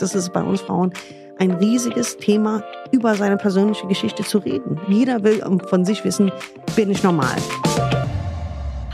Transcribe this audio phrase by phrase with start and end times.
[0.00, 0.94] Praxis ist es bei uns Frauen
[1.38, 4.80] ein riesiges Thema, über seine persönliche Geschichte zu reden.
[4.88, 6.32] Jeder will von sich wissen,
[6.74, 7.36] bin ich normal.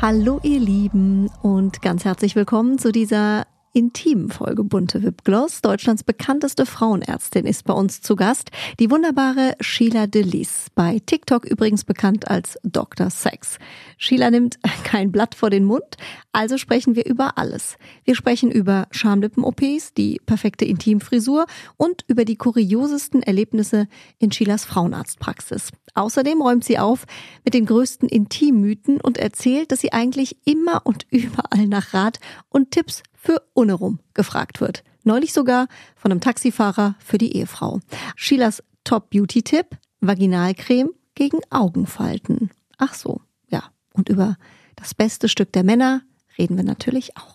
[0.02, 5.60] Hallo ihr Lieben und ganz herzlich willkommen zu dieser intimen Folge Bunte Wipgloss.
[5.60, 8.48] Deutschlands bekannteste Frauenärztin ist bei uns zu Gast,
[8.80, 13.10] die wunderbare Sheila Delis, bei TikTok übrigens bekannt als Dr.
[13.10, 13.58] Sex.
[13.98, 15.98] Sheila nimmt kein Blatt vor den Mund,
[16.32, 17.76] also sprechen wir über alles.
[18.04, 21.44] Wir sprechen über Schamlippen-OPs, die perfekte Intimfrisur
[21.76, 23.88] und über die kuriosesten Erlebnisse
[24.18, 25.68] in Sheilas Frauenarztpraxis.
[25.92, 27.04] Außerdem räumt sie auf
[27.44, 32.70] mit den größten Intimmythen und erzählt, dass sie eigentlich immer und überall nach Rat und
[32.70, 34.84] Tipps für Unerum gefragt wird.
[35.02, 35.66] Neulich sogar
[35.96, 37.80] von einem Taxifahrer für die Ehefrau.
[38.14, 42.50] Sheilas Top-Beauty-Tipp, Vaginalcreme gegen Augenfalten.
[42.78, 43.64] Ach so, ja.
[43.92, 44.36] Und über
[44.76, 46.02] das beste Stück der Männer
[46.38, 47.34] reden wir natürlich auch.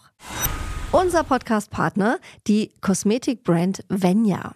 [0.94, 4.56] Unser Podcast-Partner, die Kosmetikbrand Venya.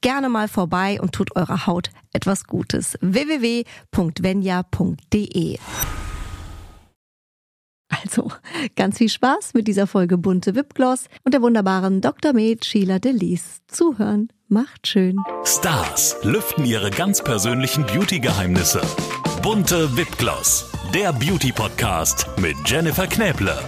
[0.00, 2.98] gerne mal vorbei und tut eurer Haut etwas Gutes.
[3.00, 3.62] www.venya.de
[8.04, 8.32] also,
[8.76, 12.32] ganz viel Spaß mit dieser Folge Bunte Wipgloss und der wunderbaren Dr.
[12.32, 13.60] Med Sheila Delis.
[13.68, 15.16] Zuhören macht schön.
[15.44, 18.80] Stars lüften ihre ganz persönlichen Beauty-Geheimnisse.
[19.42, 23.58] Bunte Wipgloss, der Beauty-Podcast mit Jennifer Knäble.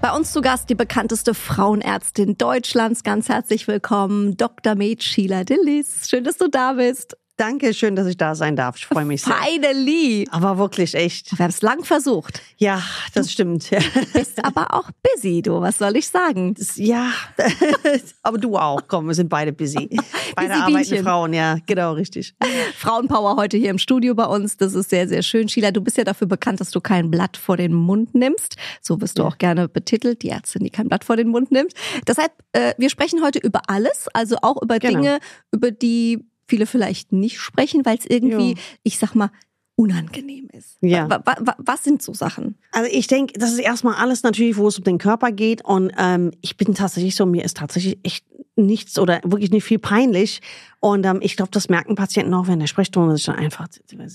[0.00, 3.02] Bei uns zu Gast die bekannteste Frauenärztin Deutschlands.
[3.02, 4.74] Ganz herzlich willkommen, Dr.
[4.74, 6.08] Med Sheila Delis.
[6.08, 7.18] Schön, dass du da bist.
[7.40, 8.76] Danke, schön, dass ich da sein darf.
[8.76, 9.34] Ich freue mich sehr.
[9.34, 10.28] Finally!
[10.30, 11.38] Aber wirklich echt.
[11.38, 12.42] Wir haben es lang versucht.
[12.58, 12.82] Ja,
[13.14, 13.70] das stimmt.
[13.70, 13.78] Ja.
[14.12, 15.58] Bist aber auch busy, du.
[15.58, 16.54] Was soll ich sagen?
[16.74, 17.10] Ja,
[18.22, 18.82] aber du auch.
[18.86, 19.88] Komm, wir sind beide busy.
[20.36, 22.34] Beide arbeiten Frauen, ja, genau, richtig.
[22.76, 24.56] Frauenpower heute hier im Studio bei uns.
[24.56, 25.48] Das ist sehr, sehr schön.
[25.48, 28.56] Sheila, du bist ja dafür bekannt, dass du kein Blatt vor den Mund nimmst.
[28.80, 31.72] So wirst du auch gerne betitelt, die Ärztin, die kein Blatt vor den Mund nimmt.
[32.06, 35.00] Deshalb, äh, wir sprechen heute über alles, also auch über genau.
[35.00, 35.18] Dinge,
[35.50, 38.58] über die viele vielleicht nicht sprechen, weil es irgendwie, jo.
[38.82, 39.30] ich sag mal,
[39.76, 40.76] unangenehm ist.
[40.82, 41.08] Ja.
[41.56, 42.58] Was sind so Sachen?
[42.72, 45.64] Also ich denke, das ist erstmal alles natürlich, wo es um den Körper geht.
[45.64, 49.78] Und ähm, ich bin tatsächlich so, mir ist tatsächlich echt nichts oder wirklich nicht viel
[49.78, 50.42] peinlich.
[50.82, 53.68] Und ähm, ich glaube, das merken Patienten auch, wenn der Sprechstunde ist schon einfach,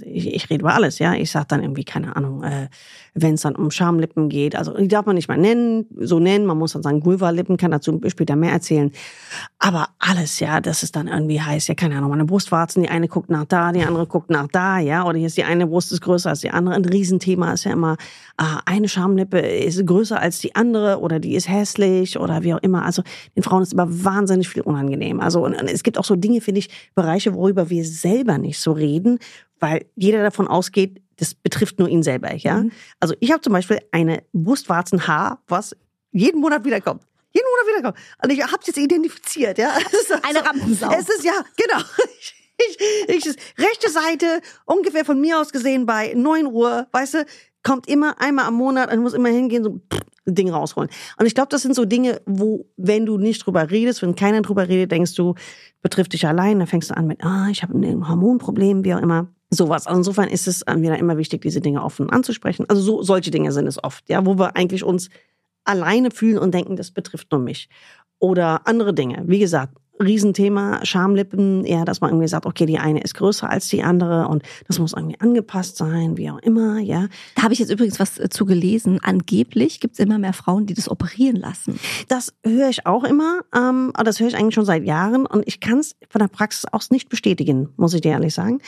[0.03, 1.13] ich, ich rede über alles, ja.
[1.13, 2.69] Ich sage dann irgendwie, keine Ahnung, äh,
[3.13, 6.47] wenn es dann um Schamlippen geht, also die darf man nicht mal nennen, so nennen,
[6.47, 8.91] man muss dann sagen, Vulva-Lippen, kann dazu später mehr erzählen.
[9.59, 13.07] Aber alles, ja, das ist dann irgendwie heiß, ja, keine Ahnung, meine Brustwarzen, die eine
[13.07, 15.91] guckt nach da, die andere guckt nach da, ja, oder hier ist die eine Brust
[15.91, 16.73] ist größer als die andere.
[16.73, 17.97] Ein Riesenthema ist ja immer,
[18.39, 22.63] äh, eine Schamlippe ist größer als die andere oder die ist hässlich oder wie auch
[22.63, 22.83] immer.
[22.85, 23.03] Also
[23.35, 25.21] den Frauen ist immer wahnsinnig viel unangenehm.
[25.21, 28.59] Also und, und es gibt auch so Dinge, finde ich, Bereiche, worüber wir selber nicht
[28.59, 29.19] so reden,
[29.59, 32.33] weil jeder davon ausgeht, das betrifft nur ihn selber.
[32.35, 32.63] Ja?
[32.63, 32.71] Mhm.
[32.99, 35.75] Also ich habe zum Beispiel eine Brustwarzenhaar, was
[36.11, 37.03] jeden Monat wiederkommt.
[37.33, 37.97] Jeden Monat wiederkommt.
[38.23, 39.57] Und ich habe es jetzt identifiziert.
[39.57, 39.77] Ja?
[39.85, 40.91] Also, eine Rampensau.
[40.91, 41.83] Es ist ja, genau.
[42.57, 42.79] Ich,
[43.09, 47.25] ich, ich, rechte Seite, ungefähr von mir aus gesehen bei 9 Uhr, weißt du,
[47.65, 49.81] kommt immer einmal am Monat und muss immer hingehen, so
[50.27, 50.89] ein Ding rausholen.
[51.19, 54.41] Und ich glaube, das sind so Dinge, wo, wenn du nicht drüber redest, wenn keiner
[54.41, 55.33] drüber redet, denkst du,
[55.81, 59.01] betrifft dich allein, dann fängst du an mit, ah, ich habe ein Hormonproblem, wie auch
[59.01, 59.27] immer.
[59.49, 59.87] Sowas.
[59.87, 62.65] Also insofern ist es wieder immer wichtig, diese Dinge offen anzusprechen.
[62.67, 65.09] Also so, solche Dinge sind es oft, ja, wo wir eigentlich uns
[65.63, 67.69] alleine fühlen und denken, das betrifft nur mich.
[68.19, 69.23] Oder andere Dinge.
[69.27, 73.67] Wie gesagt, Riesenthema, Schamlippen, eher, dass man irgendwie sagt, okay, die eine ist größer als
[73.69, 77.07] die andere und das muss irgendwie angepasst sein, wie auch immer, ja.
[77.35, 78.99] Da habe ich jetzt übrigens was äh, zu gelesen.
[79.01, 81.79] Angeblich gibt es immer mehr Frauen, die das operieren lassen.
[82.07, 85.47] Das höre ich auch immer, ähm, aber das höre ich eigentlich schon seit Jahren und
[85.47, 88.59] ich kann es von der Praxis aus nicht bestätigen, muss ich dir ehrlich sagen.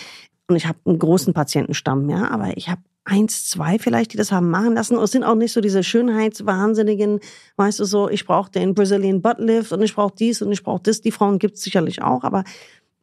[0.47, 4.31] Und ich habe einen großen Patientenstamm, ja, aber ich habe eins, zwei vielleicht, die das
[4.31, 4.97] haben machen lassen.
[4.97, 7.19] Und es sind auch nicht so diese Schönheitswahnsinnigen,
[7.55, 10.63] weißt du so, ich brauche den Brazilian Butt Lift und ich brauche dies und ich
[10.63, 11.01] brauche das.
[11.01, 12.43] Die Frauen gibt es sicherlich auch, aber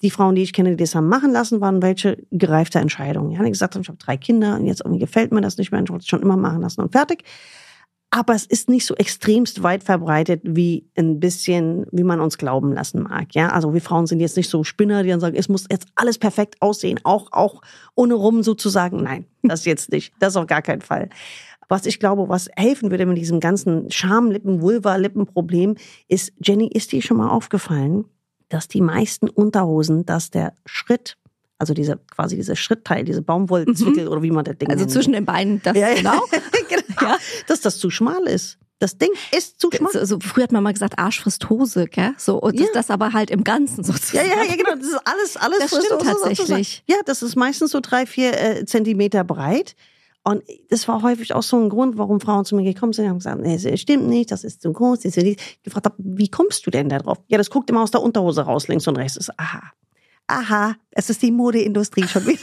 [0.03, 3.31] die Frauen, die ich kenne, die das haben machen lassen, waren welche gereifte Entscheidungen.
[3.31, 5.73] Ja, die gesagt haben, ich habe drei Kinder und jetzt irgendwie gefällt mir das nicht
[5.73, 7.25] mehr, ich wollte es schon immer machen lassen und fertig.
[8.17, 12.73] Aber es ist nicht so extremst weit verbreitet wie ein bisschen, wie man uns glauben
[12.73, 13.35] lassen mag.
[13.35, 15.89] Ja, also wir Frauen sind jetzt nicht so Spinner, die dann sagen, es muss jetzt
[15.97, 17.61] alles perfekt aussehen, auch auch
[17.97, 19.03] ohne rum sozusagen.
[19.03, 21.09] Nein, das jetzt nicht, das auf gar keinen Fall.
[21.69, 25.75] Was ich glaube, was helfen würde mit diesem ganzen Schamlippen, Vulva-Lippen-Problem,
[26.07, 28.05] ist, Jenny, ist dir schon mal aufgefallen,
[28.49, 31.17] dass die meisten Unterhosen, dass der Schritt
[31.59, 34.11] also diese quasi diese Schrittteil, diese Baumwollzwickel mhm.
[34.11, 34.93] oder wie man das Ding Also nennt.
[34.93, 36.21] zwischen den Beinen, das ja, genau.
[36.69, 36.83] genau.
[37.01, 37.19] Ja.
[37.47, 38.59] Dass das zu schmal ist.
[38.79, 39.93] Das Ding ist zu schmal.
[39.93, 42.13] So, so, früher hat man mal gesagt, Arsch frisst Hose, gell?
[42.19, 42.65] So, und ja.
[42.65, 44.29] das, das aber halt im Ganzen sozusagen.
[44.29, 44.75] Ja, ja, ja, genau.
[44.75, 46.39] Das ist alles, alles das stimmt Hose, tatsächlich.
[46.39, 46.83] Sozusagen.
[46.87, 49.77] Ja, das ist meistens so drei, vier äh, Zentimeter breit.
[50.27, 53.11] Und das war häufig auch so ein Grund, warum Frauen zu mir gekommen sind und
[53.11, 55.41] haben gesagt, nee, das stimmt nicht, das ist zu groß, das ist nicht.
[55.41, 57.19] Ich gefragt habe, wie kommst du denn da drauf?
[57.29, 59.19] Ja, das guckt immer aus der Unterhose raus, links und rechts.
[59.19, 59.63] Ist, aha,
[60.27, 62.41] aha, es ist die Modeindustrie schon wieder.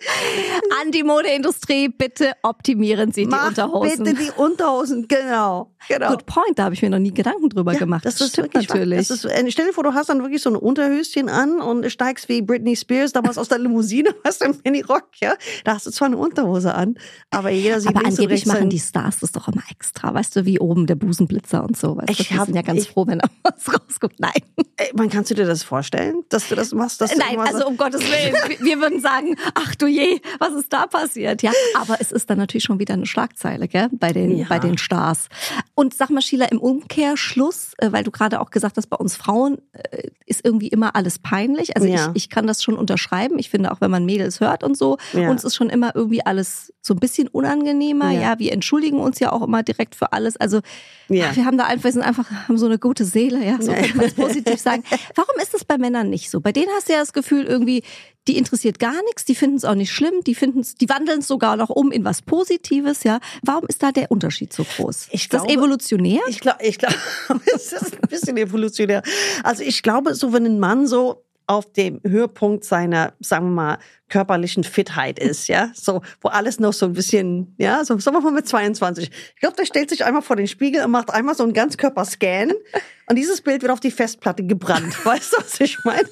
[0.82, 4.04] An die Modeindustrie, bitte optimieren Sie die Mach Unterhosen.
[4.04, 5.70] Bitte die Unterhosen, genau.
[5.88, 6.10] genau.
[6.10, 8.04] Good point, da habe ich mir noch nie Gedanken drüber ja, gemacht.
[8.04, 9.08] Das, das stimmt natürlich.
[9.08, 11.90] Das ist, äh, stell dir vor, du hast dann wirklich so ein Unterhöschen an und
[11.90, 15.34] steigst wie Britney Spears damals aus der Limousine, hast du einen Mini-Rock, ja.
[15.64, 16.96] Da hast du zwar eine Unterhose an,
[17.30, 20.58] aber jeder sieht Aber angeblich machen die Stars das doch immer extra, weißt du, wie
[20.58, 21.96] oben der Busenblitzer und so.
[21.96, 24.18] Weißt ich du, bin ja ganz ich, froh, wenn da was rauskommt.
[24.18, 24.32] Nein.
[24.76, 27.00] Ey, man kannst du dir das vorstellen, dass du das machst?
[27.00, 28.34] Dass Nein, also um Gottes Willen.
[28.60, 31.42] Wir würden sagen, ach du je, was ist da passiert?
[31.42, 34.46] Ja, aber es ist dann natürlich schon wieder eine Schlagzeile, gell, bei den, ja.
[34.48, 35.28] bei den Stars.
[35.74, 39.16] Und sag mal, Sheila, im Umkehrschluss, äh, weil du gerade auch gesagt hast, bei uns
[39.16, 41.76] Frauen äh, ist irgendwie immer alles peinlich.
[41.76, 42.12] Also ja.
[42.14, 43.38] ich, ich kann das schon unterschreiben.
[43.38, 45.28] Ich finde auch, wenn man Mädels hört und so, ja.
[45.30, 48.10] uns ist schon immer irgendwie alles so ein bisschen unangenehmer.
[48.10, 48.20] Ja.
[48.20, 50.36] ja, wir entschuldigen uns ja auch immer direkt für alles.
[50.36, 50.60] Also
[51.08, 51.34] ja.
[51.34, 53.96] wir haben da einfach, wir sind einfach, haben so eine gute Seele, ja, so könnte
[53.96, 54.82] man es positiv sagen.
[55.14, 56.40] Warum ist das bei Männern nicht so?
[56.40, 57.82] Bei denen hast du ja das Gefühl irgendwie,
[58.28, 61.28] die interessiert gar nichts, die finden es auch nicht schlimm, die finden die wandeln es
[61.28, 63.20] sogar noch um in was Positives, ja.
[63.42, 65.08] Warum ist da der Unterschied so groß?
[65.10, 66.20] Ich ist das evolutionär?
[66.28, 66.94] Ich glaube, ich glaube,
[67.54, 69.02] es ist ein bisschen evolutionär.
[69.42, 73.78] Also ich glaube, so wenn ein Mann so auf dem Höhepunkt seiner, sagen wir mal,
[74.08, 78.20] körperlichen Fitheit ist, ja, so, wo alles noch so ein bisschen, ja, so, sagen wir
[78.20, 79.10] mal mit 22.
[79.34, 82.52] Ich glaube, der stellt sich einmal vor den Spiegel und macht einmal so einen Ganzkörperscan
[83.08, 84.94] und dieses Bild wird auf die Festplatte gebrannt.
[85.04, 86.08] Weißt du, was ich meine?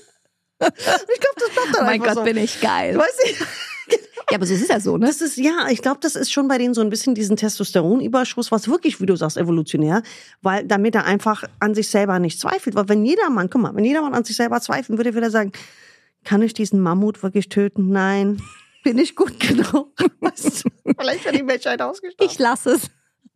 [0.60, 2.22] Ich glaube, das bleibt dann oh mein Gott, so.
[2.22, 2.96] bin ich geil.
[2.96, 3.36] Weiß ich.
[4.30, 5.06] Ja, aber so ist es ja so, ne?
[5.06, 8.52] Das ist, ja, ich glaube, das ist schon bei denen so ein bisschen diesen Testosteronüberschuss,
[8.52, 10.04] was wirklich, wie du sagst, evolutionär,
[10.40, 12.76] weil damit er einfach an sich selber nicht zweifelt.
[12.76, 15.50] Weil wenn jedermann, guck mal, wenn jedermann an sich selber zweifeln würde, würde er sagen,
[16.22, 17.88] kann ich diesen Mammut wirklich töten?
[17.88, 18.40] Nein.
[18.84, 19.88] Bin ich gut genug?
[20.98, 22.30] Vielleicht wird die Menschheit ausgestorben.
[22.32, 22.82] Ich lasse es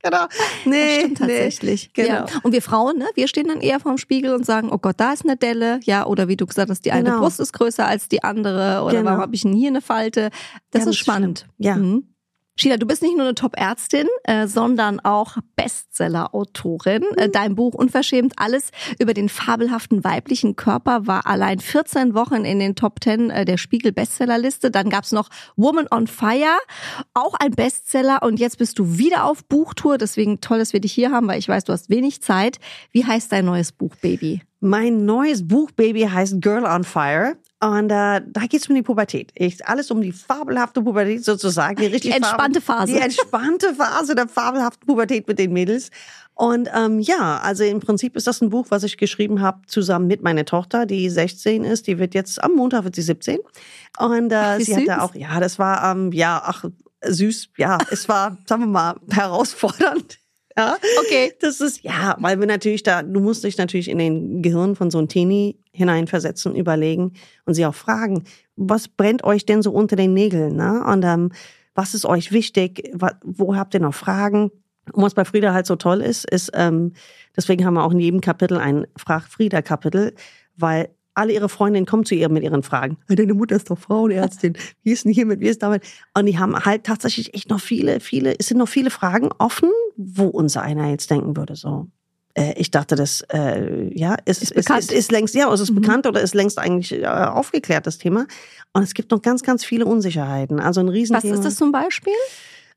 [0.04, 0.26] genau.
[0.64, 1.90] Nee, das stimmt tatsächlich.
[1.96, 2.14] Nee, genau.
[2.14, 2.26] Ja.
[2.42, 5.12] Und wir Frauen, ne, wir stehen dann eher vorm Spiegel und sagen, oh Gott, da
[5.12, 7.20] ist eine Delle, ja, oder wie du gesagt hast, die eine Genau.
[7.20, 9.10] Brust ist größer als die andere, oder Genau.
[9.10, 10.30] warum habe ich denn hier eine Falte?
[10.70, 11.38] Das Ganz ist spannend.
[11.40, 11.50] schlimm.
[11.58, 11.76] Ja.
[11.76, 12.13] Mhm.
[12.56, 17.02] Sheila, du bist nicht nur eine Top-Ärztin, äh, sondern auch Bestseller-Autorin.
[17.02, 17.18] Mhm.
[17.18, 18.70] Äh, dein Buch Unverschämt alles
[19.00, 23.56] über den fabelhaften weiblichen Körper war allein 14 Wochen in den Top 10 äh, der
[23.56, 24.70] Spiegel-Bestsellerliste.
[24.70, 26.58] Dann gab's noch Woman on Fire,
[27.12, 28.22] auch ein Bestseller.
[28.22, 29.98] Und jetzt bist du wieder auf Buchtour.
[29.98, 32.60] Deswegen toll, dass wir dich hier haben, weil ich weiß, du hast wenig Zeit.
[32.92, 34.42] Wie heißt dein neues Buch, Baby?
[34.60, 37.36] Mein neues Buch, Baby, heißt Girl on Fire.
[37.64, 39.32] Und äh, da geht's um die Pubertät.
[39.34, 41.76] Ich, alles um die fabelhafte Pubertät sozusagen.
[41.76, 42.92] Die, richtig Die entspannte Phase.
[42.92, 45.90] Die entspannte Phase der fabelhaften Pubertät mit den Mädels.
[46.34, 50.08] Und ähm, ja, also im Prinzip ist das ein Buch, was ich geschrieben habe, zusammen
[50.08, 51.86] mit meiner Tochter, die 16 ist.
[51.86, 53.38] Die wird jetzt, am Montag wird sie 17.
[53.98, 54.76] Und äh, Ach, sie süß.
[54.76, 56.66] hatte auch, ja, das war, ähm, ja, ach,
[57.02, 57.48] süß.
[57.56, 60.18] Ja, es war, sagen wir mal, herausfordernd.
[60.56, 60.76] Ja.
[61.00, 61.32] Okay.
[61.40, 64.90] Das ist, ja, weil wir natürlich da, du musst dich natürlich in den Gehirn von
[64.90, 67.12] so einem Teenie hineinversetzen, überlegen
[67.44, 68.24] und sie auch fragen,
[68.56, 70.84] was brennt euch denn so unter den Nägeln, ne?
[70.86, 71.32] Und ähm,
[71.74, 72.92] was ist euch wichtig?
[73.24, 74.52] Wo habt ihr noch Fragen?
[74.92, 76.92] Und was bei Frieda halt so toll ist, ist, ähm,
[77.36, 80.14] deswegen haben wir auch in jedem Kapitel ein Frag-Frieda-Kapitel,
[80.56, 82.98] weil alle ihre Freundinnen kommen zu ihr mit ihren Fragen.
[83.08, 84.56] "Ah, Deine Mutter ist doch Frauenärztin.
[84.82, 85.40] Wie ist denn hiermit?
[85.40, 85.82] Wie ist damit?
[86.16, 89.70] Und die haben halt tatsächlich echt noch viele, viele, es sind noch viele Fragen offen,
[89.96, 91.86] wo unser einer jetzt denken würde, so.
[92.36, 95.70] Äh, ich dachte, das äh, ja ist, ist, ist, ist, ist längst ja, es ist
[95.70, 95.76] Mhm.
[95.76, 98.26] bekannt oder ist längst eigentlich äh, aufgeklärt das Thema.
[98.72, 100.58] Und es gibt noch ganz, ganz viele Unsicherheiten.
[100.58, 101.34] Also ein Was Riesenthema.
[101.34, 102.12] ist das zum Beispiel?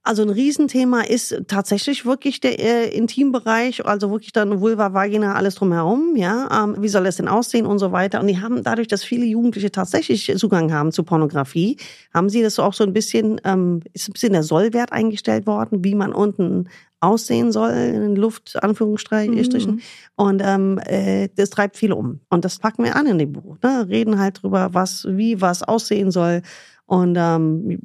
[0.07, 5.55] Also ein Riesenthema ist tatsächlich wirklich der äh, Intimbereich, also wirklich dann Vulva, Vagina, alles
[5.55, 6.47] drumherum, ja.
[6.63, 8.21] Ähm, wie soll es denn aussehen und so weiter.
[8.21, 11.75] Und die haben dadurch, dass viele Jugendliche tatsächlich Zugang haben zu Pornografie,
[12.13, 15.83] haben sie das auch so ein bisschen, ähm, ist ein bisschen der Sollwert eingestellt worden,
[15.83, 16.69] wie man unten
[17.01, 19.71] aussehen soll, in Luft, Anführungsstrichen.
[19.71, 19.81] Mhm.
[20.15, 22.21] Und ähm, äh, das treibt viele um.
[22.29, 23.57] Und das packen wir an in dem Buch.
[23.61, 23.85] Ne?
[23.89, 26.43] Reden halt drüber, was, wie was aussehen soll.
[26.85, 27.79] Und ähm,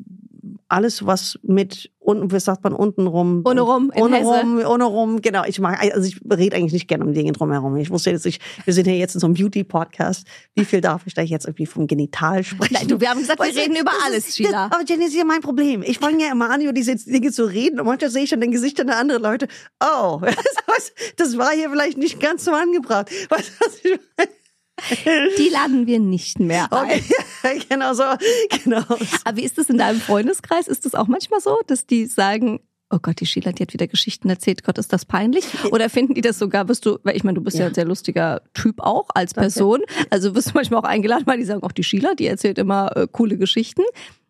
[0.69, 3.43] alles, was mit unten, wie sagt man, unten rum.
[3.45, 5.45] Ohne rum, ohne rum, ohne rum, genau.
[5.47, 7.77] Ich mag, also ich rede eigentlich nicht gerne um Dinge drumherum.
[7.77, 10.27] Ich wusste jetzt nicht, wir sind ja jetzt in so einem Beauty-Podcast.
[10.55, 12.75] Wie viel darf ich da jetzt irgendwie vom Genital sprechen?
[12.75, 14.69] Nein, du, wir haben gesagt, wir reden über alles, ist- Sheila.
[14.69, 15.83] Das, aber Jenny, ist ja mein Problem.
[15.83, 18.41] Ich fange ja immer an, über diese Dinge zu reden und manchmal sehe ich dann
[18.41, 19.47] den Gesichtern der anderen Leute,
[19.81, 20.21] oh,
[20.67, 23.11] das, das war hier vielleicht nicht ganz so angebracht.
[23.31, 24.31] Weißt du, was ich meine?
[25.39, 26.85] Die laden wir nicht mehr ein.
[26.91, 27.03] Okay,
[27.69, 28.05] genau so,
[28.65, 28.83] genau.
[29.25, 30.69] Aber wie ist das in deinem Freundeskreis?
[30.69, 33.87] Ist das auch manchmal so, dass die sagen, oh Gott, die Sheila, die hat wieder
[33.87, 35.45] Geschichten erzählt, Gott, ist das peinlich?
[35.73, 37.69] Oder finden die das sogar, bist du, weil ich meine, du bist ja, Ja.
[37.69, 39.81] ein sehr lustiger Typ auch als Person.
[40.11, 42.97] Also wirst du manchmal auch eingeladen, weil die sagen, auch die Sheila, die erzählt immer
[42.97, 43.83] äh, coole Geschichten.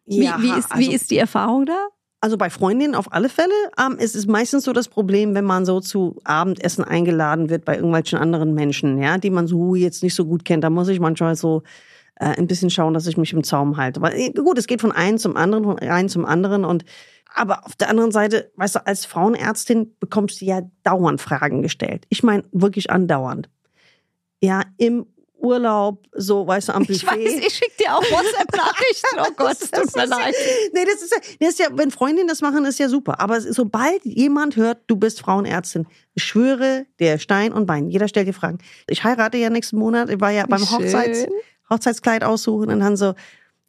[0.07, 1.88] Wie, Ja, wie, ist, wie also- ist die Erfahrung da?
[2.25, 3.50] Also bei Freundinnen auf alle Fälle.
[3.85, 7.75] Ähm, es ist meistens so das Problem, wenn man so zu Abendessen eingeladen wird bei
[7.75, 10.62] irgendwelchen anderen Menschen, ja, die man so jetzt nicht so gut kennt.
[10.62, 11.64] Da muss ich manchmal so
[12.23, 14.00] äh, ein bisschen schauen, dass ich mich im Zaum halte.
[14.00, 16.85] Weil äh, gut, es geht von einem zum anderen, von einem zum anderen und
[17.35, 22.05] aber auf der anderen Seite, weißt du, als Frauenärztin bekommst du ja dauernd Fragen gestellt.
[22.11, 23.49] Ich meine wirklich andauernd.
[24.41, 25.07] Ja, im
[25.43, 26.95] Urlaub, so, weißt du, am Buffet.
[26.95, 29.19] Ich weiß, ich schicke dir auch WhatsApp-Nachrichten.
[29.19, 30.35] Oh Gott, es tut mir leid.
[30.73, 33.19] Nee, das ist, ja, das ist ja, wenn Freundinnen das machen, ist ja super.
[33.19, 37.88] Aber sobald jemand hört, du bist Frauenärztin, ich schwöre, der Stein und Bein.
[37.88, 38.59] Jeder stellt dir Fragen.
[38.88, 40.11] Ich heirate ja nächsten Monat.
[40.11, 40.79] Ich war ja beim schön.
[40.79, 41.26] Hochzeits,
[41.73, 43.14] Hochzeitskleid aussuchen und dann so,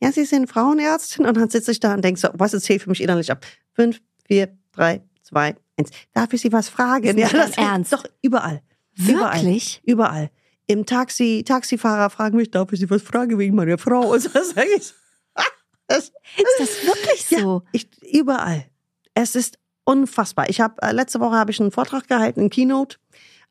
[0.01, 1.25] ja, Sie sind Frauenärztin.
[1.25, 3.45] Und dann sitze ich da und denke so, was es zählt für mich innerlich ab?
[3.71, 5.91] Fünf, vier, drei, zwei, eins.
[6.13, 7.05] Darf ich Sie was fragen?
[7.05, 7.93] Ist nicht dein Ernst?
[7.93, 8.61] Doch, überall.
[8.95, 9.81] Wirklich?
[9.85, 10.25] Überall.
[10.25, 10.29] Überall.
[10.67, 14.13] Im Taxi, Taxifahrer fragen mich, darf ich Sie was fragen wegen meiner Frau?
[14.13, 14.93] Und so sage ich,
[15.87, 17.63] das, Ist das wirklich so?
[17.71, 18.65] ich, überall.
[19.13, 20.49] Es ist unfassbar.
[20.49, 22.97] Ich habe äh, letzte Woche habe ich einen Vortrag gehalten, einen Keynote,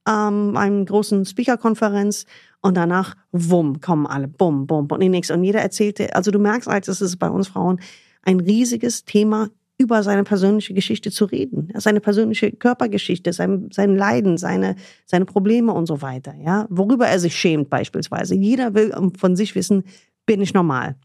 [0.09, 2.27] ähm, einem großen Speaker-Konferenz
[2.61, 5.35] und danach, wumm, kommen alle, bumm, bumm, die nächste.
[5.35, 7.81] Und jeder erzählte, also du merkst, als es ist bei uns Frauen
[8.23, 14.39] ein riesiges Thema, über seine persönliche Geschichte zu reden, seine persönliche Körpergeschichte, sein, sein Leiden,
[14.39, 18.35] seine, seine Probleme und so weiter, ja, worüber er sich schämt beispielsweise.
[18.35, 19.85] Jeder will ähm, von sich wissen,
[20.25, 20.97] bin ich normal.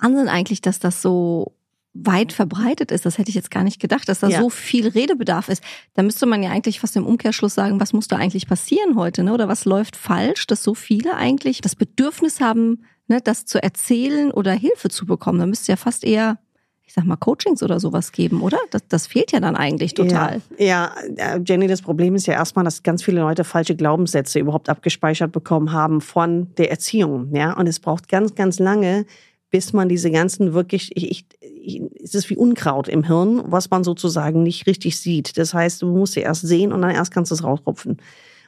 [0.00, 1.52] Wahnsinn eigentlich, dass das so
[1.94, 3.04] weit verbreitet ist.
[3.04, 4.40] Das hätte ich jetzt gar nicht gedacht, dass da Ja.
[4.40, 5.62] so viel Redebedarf ist.
[5.94, 9.22] Da müsste man ja eigentlich fast im Umkehrschluss sagen, was muss da eigentlich passieren heute,
[9.22, 9.32] ne?
[9.34, 14.30] Oder was läuft falsch, dass so viele eigentlich das Bedürfnis haben, ne, das zu erzählen
[14.30, 15.38] oder Hilfe zu bekommen.
[15.38, 16.38] Da müsste ja fast eher,
[16.84, 18.58] ich sag mal, Coachings oder sowas geben, oder?
[18.70, 20.40] Das, das fehlt ja dann eigentlich total.
[20.58, 24.38] Ja, ja, äh, Jenny, das Problem ist ja erstmal, dass ganz viele Leute falsche Glaubenssätze
[24.38, 27.34] überhaupt abgespeichert bekommen haben von der Erziehung.
[27.34, 29.04] Ja, und es braucht ganz, ganz lange,
[29.52, 33.84] bis man diese ganzen wirklich, ich, ich, es ist wie Unkraut im Hirn, was man
[33.84, 35.36] sozusagen nicht richtig sieht.
[35.38, 37.98] Das heißt, du musst sie erst sehen und dann erst kannst du es rausrupfen.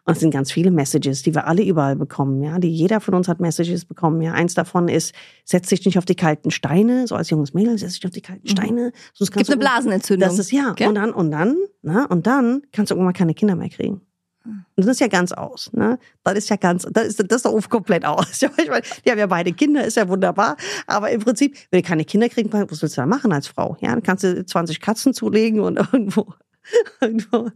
[0.07, 2.59] Und es sind ganz viele Messages, die wir alle überall bekommen, ja.
[2.59, 4.33] Die jeder von uns hat Messages bekommen, ja.
[4.33, 7.93] Eins davon ist, setz dich nicht auf die kalten Steine, so als junges Mädel, setz
[7.95, 8.93] dich nicht auf die kalten Steine.
[9.15, 10.29] Sonst Gibt kannst eine du- Blasenentzündung.
[10.29, 10.73] das ist ja.
[10.75, 10.89] Gell?
[10.89, 12.07] Und dann, und dann, ne?
[12.09, 14.03] Und dann kannst du irgendwann keine Kinder mehr kriegen.
[14.45, 15.99] Und das ist ja ganz aus, ne?
[16.23, 18.43] Das ist ja ganz, das ist, das ist doch komplett aus.
[18.57, 20.57] Ich meine, die haben ja beide Kinder, ist ja wunderbar.
[20.87, 23.77] Aber im Prinzip, wenn du keine Kinder kriegen, was willst du da machen als Frau?
[23.81, 26.35] Ja, dann kannst du 20 Katzen zulegen und irgendwo,
[27.01, 27.51] du,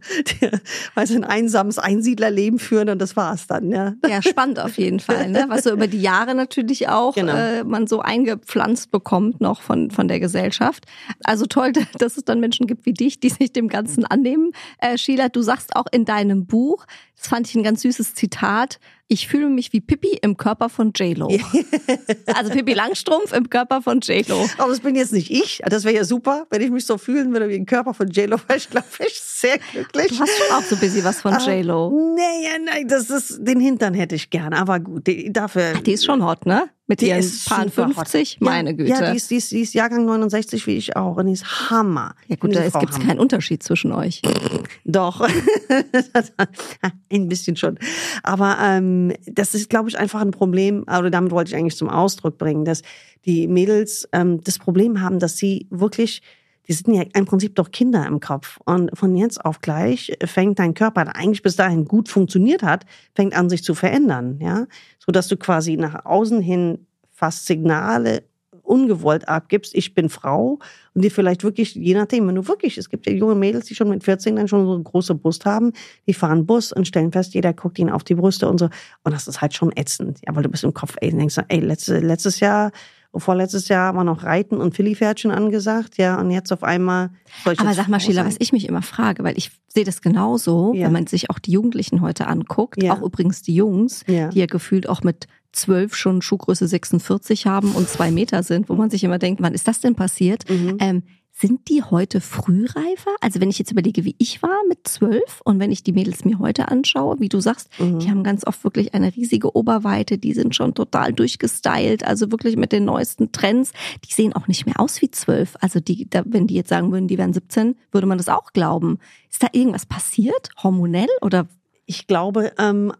[0.95, 3.93] ein einsames Einsiedlerleben führen und das war's dann, ja.
[4.07, 5.45] Ja, spannend auf jeden Fall, ne?
[5.47, 7.33] Was so über die Jahre natürlich auch Genau.
[7.33, 10.85] äh, man so eingepflanzt bekommt noch von von der Gesellschaft.
[11.23, 14.51] Also toll, dass es dann Menschen gibt wie dich, die sich dem Ganzen annehmen.
[14.79, 16.85] Äh, Sheila, du sagst auch in deinem Buch,
[17.17, 18.79] das fand ich ein ganz süßes Zitat.
[19.11, 21.27] Ich fühle mich wie Pippi im Körper von J-Lo.
[22.27, 24.47] also Pippi Langstrumpf im Körper von J-Lo.
[24.59, 25.63] Aber das bin jetzt nicht ich.
[25.65, 28.37] Das wäre ja super, wenn ich mich so fühlen würde wie ein Körper von J-Lo.
[28.55, 30.09] Ich glaube, ich sehr glücklich.
[30.09, 32.13] Du hast schon auch so ein bisschen was von Ah, J-Lo.
[32.15, 35.73] Nee, ja, nein, das ist, den Hintern hätte ich gern, aber gut, die, dafür.
[35.83, 36.69] Die ist schon hot, ne?
[36.89, 38.09] Mit die ihren ist Paar super hot.
[38.09, 38.89] 50, meine Güte.
[38.89, 41.69] Ja, die ist, die, ist, die ist Jahrgang 69 wie ich auch und die ist
[41.69, 42.15] Hammer.
[42.27, 44.23] Ja gut, da gibt es keinen Unterschied zwischen euch.
[44.85, 45.21] Doch,
[47.13, 47.77] ein bisschen schon.
[48.23, 51.89] Aber ähm, das ist, glaube ich, einfach ein Problem, oder damit wollte ich eigentlich zum
[51.89, 52.81] Ausdruck bringen, dass
[53.23, 56.23] die Mädels ähm, das Problem haben, dass sie wirklich,
[56.69, 58.59] die sind ja im Prinzip doch Kinder im Kopf.
[58.63, 62.85] Und von jetzt auf gleich fängt dein Körper, der eigentlich bis dahin gut funktioniert hat,
[63.15, 64.67] fängt an, sich zu verändern, ja.
[64.99, 68.23] So dass du quasi nach außen hin fast Signale
[68.61, 70.59] ungewollt abgibst, ich bin Frau
[70.93, 73.73] und die vielleicht wirklich, je nachdem, wenn du wirklich, es gibt ja junge Mädels, die
[73.73, 75.73] schon mit 14 dann schon so eine große Brust haben,
[76.07, 78.69] die fahren Bus und stellen fest, jeder guckt ihnen auf die Brüste und so.
[79.03, 80.19] Und das ist halt schon ätzend.
[80.25, 82.71] Ja, weil du bist im Kopf, ey, denkst du, ey, letzte, letztes Jahr,
[83.15, 87.09] vorletztes Jahr war noch Reiten und Philly-Pferdchen angesagt, ja, und jetzt auf einmal
[87.43, 90.01] soll ich Aber sag mal, Sheila, was ich mich immer frage, weil ich sehe das
[90.01, 90.85] genauso, Ja.
[90.85, 92.93] wenn man sich auch die Jugendlichen heute anguckt, Ja.
[92.93, 94.29] auch übrigens die Jungs, Ja.
[94.29, 98.75] die ja gefühlt auch mit zwölf schon Schuhgröße 46 haben und zwei Meter sind, wo
[98.75, 100.47] man sich immer denkt, wann ist das denn passiert?
[100.47, 100.77] Mhm.
[100.79, 101.03] Ähm,
[101.39, 103.11] Sind die heute frühreifer?
[103.21, 106.25] Also wenn ich jetzt überlege, wie ich war mit zwölf und wenn ich die Mädels
[106.25, 107.99] mir heute anschaue, wie du sagst, Mhm.
[107.99, 112.57] die haben ganz oft wirklich eine riesige Oberweite, die sind schon total durchgestylt, also wirklich
[112.57, 113.71] mit den neuesten Trends.
[114.07, 115.55] Die sehen auch nicht mehr aus wie zwölf.
[115.61, 118.51] Also die, da, wenn die jetzt sagen würden, die wären 17, würde man das auch
[118.51, 118.99] glauben.
[119.31, 120.49] Ist da irgendwas passiert?
[120.61, 121.47] Hormonell oder
[121.85, 122.91] Ich glaube, ähm,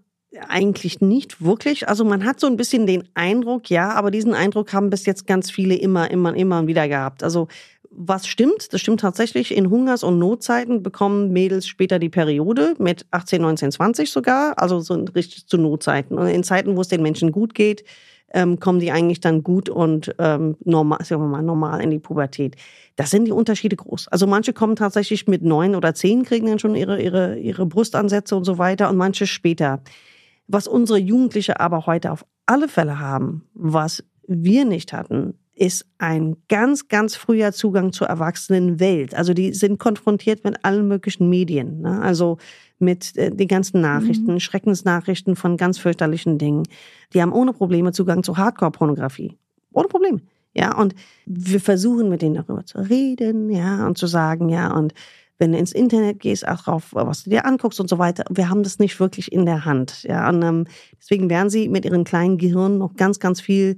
[0.48, 1.89] eigentlich nicht wirklich.
[1.89, 5.27] Also man hat so ein bisschen den Eindruck, ja, aber diesen Eindruck haben bis jetzt
[5.27, 7.24] ganz viele immer, immer, immer wieder gehabt.
[7.24, 7.48] Also
[7.91, 13.05] was stimmt, das stimmt tatsächlich, in Hungers- und Notzeiten bekommen Mädels später die Periode, mit
[13.12, 16.17] 18, 19, 20 sogar, also so richtig zu Notzeiten.
[16.17, 17.84] Und in Zeiten, wo es den Menschen gut geht,
[18.31, 22.00] ähm, kommen die eigentlich dann gut und ähm, normal, sagen wir mal, normal in die
[22.00, 22.55] Pubertät.
[22.96, 24.08] Das sind die Unterschiede groß.
[24.10, 28.36] Also manche kommen tatsächlich mit neun oder zehn, kriegen dann schon ihre, ihre, ihre Brustansätze
[28.36, 29.81] und so weiter und manche später.
[30.48, 36.37] Was unsere Jugendliche aber heute auf alle Fälle haben, was wir nicht hatten, ist ein
[36.47, 39.13] ganz, ganz früher Zugang zur Erwachsenenwelt.
[39.13, 41.81] Also die sind konfrontiert mit allen möglichen Medien.
[41.81, 42.01] Ne?
[42.01, 42.37] Also
[42.79, 46.63] mit äh, den ganzen Nachrichten, Schreckensnachrichten von ganz fürchterlichen Dingen.
[47.13, 49.37] Die haben ohne Probleme Zugang zu Hardcore-Pornografie.
[49.73, 50.21] Ohne Probleme.
[50.53, 54.93] Ja, und wir versuchen mit denen darüber zu reden, ja, und zu sagen, ja, und
[55.37, 58.25] wenn du ins Internet gehst, auch drauf, was du dir anguckst und so weiter.
[58.29, 60.65] Wir haben das nicht wirklich in der Hand, ja, und ähm,
[60.97, 63.77] deswegen werden sie mit ihren kleinen Gehirnen noch ganz, ganz viel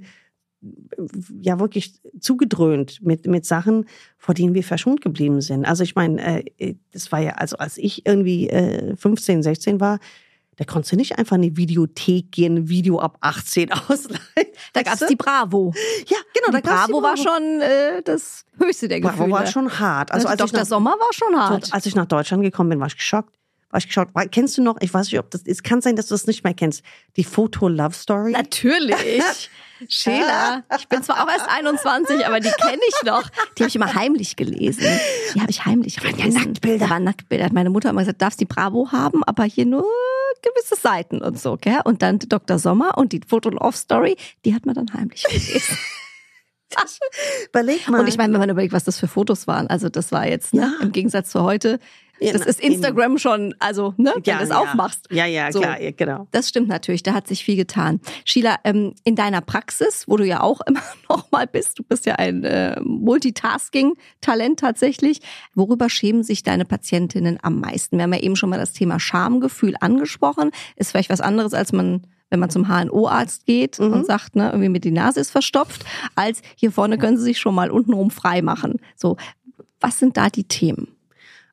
[1.40, 3.86] ja wirklich zugedröhnt mit, mit Sachen,
[4.18, 5.64] vor denen wir verschont geblieben sind.
[5.64, 9.98] Also ich meine, äh, das war ja, also als ich irgendwie äh, 15, 16 war,
[10.56, 14.20] da konntest du nicht einfach in die Videothek gehen, ein Video ab 18 ausleihen.
[14.74, 15.72] da gab's die Bravo.
[16.06, 19.18] Ja, genau, da die gab's die Bravo war schon äh, das höchste der Gefühle.
[19.18, 20.12] Bravo war schon hart.
[20.12, 20.60] Also Also als Dr.
[20.60, 21.72] nach, Sommer war schon hart.
[21.72, 23.34] als ich nach Deutschland gekommen bin, war ich geschockt.
[23.70, 24.14] War ich geschockt.
[24.14, 26.26] War- Kennst du noch, ich weiß nicht, ob das, es kann sein, dass du das
[26.26, 26.82] nicht mehr kennst,
[27.16, 28.32] die Foto-Love Story?
[28.32, 28.94] Natürlich.
[29.88, 33.22] Sheila, ich bin zwar auch erst 21, aber die kenne ich noch.
[33.56, 34.86] Die habe ich immer heimlich gelesen.
[35.34, 36.38] Die habe ich heimlich waren ja gelesen.
[36.42, 36.84] Nacktbilder.
[36.86, 37.44] Da waren Nacktbilder.
[37.44, 39.84] Hat Meine Mutter immer gesagt, darfst die Bravo haben, aber hier nur
[40.42, 41.80] gewisse Seiten und so, gell?
[41.84, 42.58] Und dann Dr.
[42.58, 45.78] Sommer und die Foto-Love-Story, die hat man dann heimlich gelesen.
[47.48, 48.00] Überleg mal.
[48.00, 50.54] Und ich meine, wenn man überlegt, was das für Fotos waren, also das war jetzt,
[50.54, 50.72] ne, Ja.
[50.84, 51.78] im Gegensatz zu heute,
[52.30, 54.60] das ist Instagram schon, also, ne, wenn ja, du es ja.
[54.60, 55.08] aufmachst.
[55.10, 55.60] Ja, ja, So.
[55.60, 56.28] klar, ja, genau.
[56.30, 58.00] Das stimmt natürlich, da hat sich viel getan.
[58.24, 62.06] Sheila, ähm, in deiner Praxis, wo du ja auch immer noch mal bist, du bist
[62.06, 65.20] ja ein äh, Multitasking-Talent tatsächlich,
[65.54, 67.96] worüber schämen sich deine Patientinnen am meisten?
[67.96, 70.50] Wir haben ja eben schon mal das Thema Schamgefühl angesprochen.
[70.76, 74.70] Ist vielleicht was anderes, als man wenn man zum HNO-Arzt geht und sagt, ne, irgendwie
[74.70, 78.40] mit die Nase ist verstopft, als hier vorne können sie sich schon mal untenrum frei
[78.40, 78.80] machen.
[78.96, 79.18] So,
[79.80, 80.91] was sind da die Themen?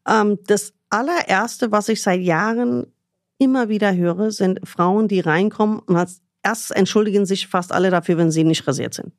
[0.10, 2.88] Ähm, das allererste, was ich seit Jahren
[3.38, 8.18] immer wieder höre, sind Frauen, die reinkommen und als erstes entschuldigen sich fast alle dafür,
[8.18, 9.14] wenn sie nicht rasiert sind.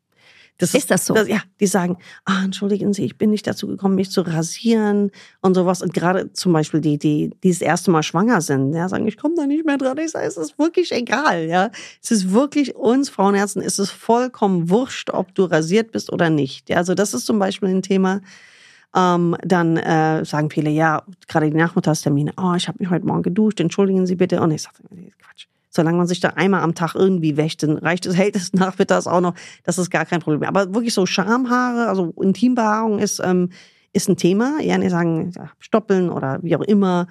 [0.61, 1.17] Das Ist das so?
[1.17, 5.55] ja, die sagen, ah, entschuldigen Sie, ich bin nicht dazu gekommen, mich zu rasieren und
[5.55, 5.81] sowas.
[5.81, 9.17] Und gerade zum Beispiel die, die, die das erste Mal schwanger sind, ja, sagen, ich
[9.17, 9.97] komme da nicht mehr dran.
[9.97, 11.71] Ich sage, es ist wirklich egal, ja.
[12.03, 16.69] Es ist wirklich uns Frauenärzten ist es vollkommen wurscht, ob du rasiert bist oder nicht.
[16.69, 18.21] Ja, also das ist zum Beispiel ein Thema.
[18.95, 23.23] Ähm, dann äh, sagen viele, ja, gerade die Nachmittagstermine, oh, ich habe mich heute Morgen
[23.23, 24.41] geduscht, entschuldigen Sie bitte.
[24.41, 24.77] Und ich sage,
[25.19, 25.47] Quatsch.
[25.73, 29.07] Solange man sich da einmal am Tag irgendwie wäscht, dann reicht es, hält es nachmittags
[29.07, 29.35] auch noch.
[29.63, 30.43] Das ist gar kein Problem.
[30.43, 33.51] Aber wirklich so Schamhaare, also Intimbehaarung ist, ähm,
[33.93, 34.61] ist ein Thema.
[34.61, 37.07] Ja, die sagen, ja, stoppeln oder wie auch immer.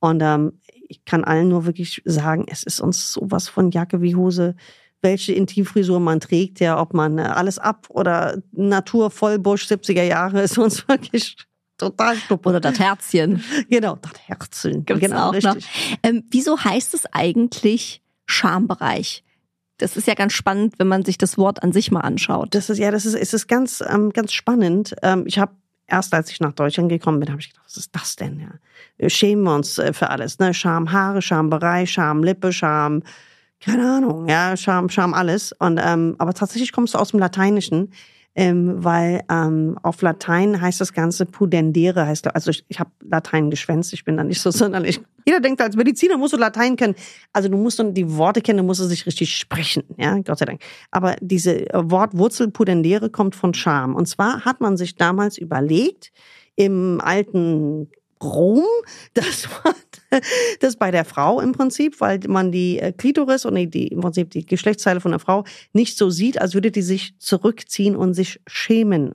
[0.00, 0.52] Und ähm,
[0.88, 4.56] ich kann allen nur wirklich sagen, es ist uns sowas von Jacke wie Hose,
[5.02, 10.42] welche Intimfrisur man trägt, ja, ob man äh, alles ab oder Natur Vollbusch 70er Jahre
[10.42, 11.36] ist uns wirklich
[11.76, 12.46] total stupp.
[12.46, 13.42] Oder das Herzchen.
[13.68, 14.84] Genau, das Herzeln.
[14.84, 15.54] Gibt's genau, auch noch.
[15.56, 15.98] richtig.
[16.02, 19.24] Ähm, wieso heißt es eigentlich Schambereich?
[19.78, 22.54] Das ist ja ganz spannend, wenn man sich das Wort an sich mal anschaut.
[22.54, 24.94] Das ist ja, das ist, es ist ganz, ähm, ganz spannend.
[25.02, 25.52] Ähm, ich habe
[25.88, 28.40] erst, als ich nach Deutschland gekommen bin, habe ich gedacht, was ist das denn?
[28.40, 30.54] Ja, schämen wir uns äh, für alles, ne?
[30.54, 33.02] Schamhaare, Schambereich, Schamlippe, Scham,
[33.64, 35.52] keine Ahnung, ja, Scham, Scham alles.
[35.58, 37.92] Und ähm, aber tatsächlich kommst du aus dem Lateinischen.
[38.34, 43.50] Ähm, weil ähm, auf Latein heißt das Ganze pudendere, heißt also ich, ich habe Latein
[43.50, 45.02] geschwänzt, ich bin da nicht so sonderlich.
[45.26, 46.94] Jeder denkt, als Mediziner musst du Latein können.
[47.34, 50.38] Also du musst dann die Worte kennen, du musst es sich richtig sprechen, ja, Gott
[50.38, 50.62] sei Dank.
[50.90, 53.94] Aber diese äh, Wortwurzel pudendere kommt von Scham.
[53.94, 56.10] Und zwar hat man sich damals überlegt,
[56.56, 57.90] im alten
[58.22, 58.64] Rom,
[59.14, 59.74] dass man
[60.60, 64.30] das bei der Frau im Prinzip, weil man die äh, Klitoris und die im Prinzip
[64.30, 68.40] die Geschlechtsteile von der Frau nicht so sieht, als würde die sich zurückziehen und sich
[68.46, 69.14] schämen.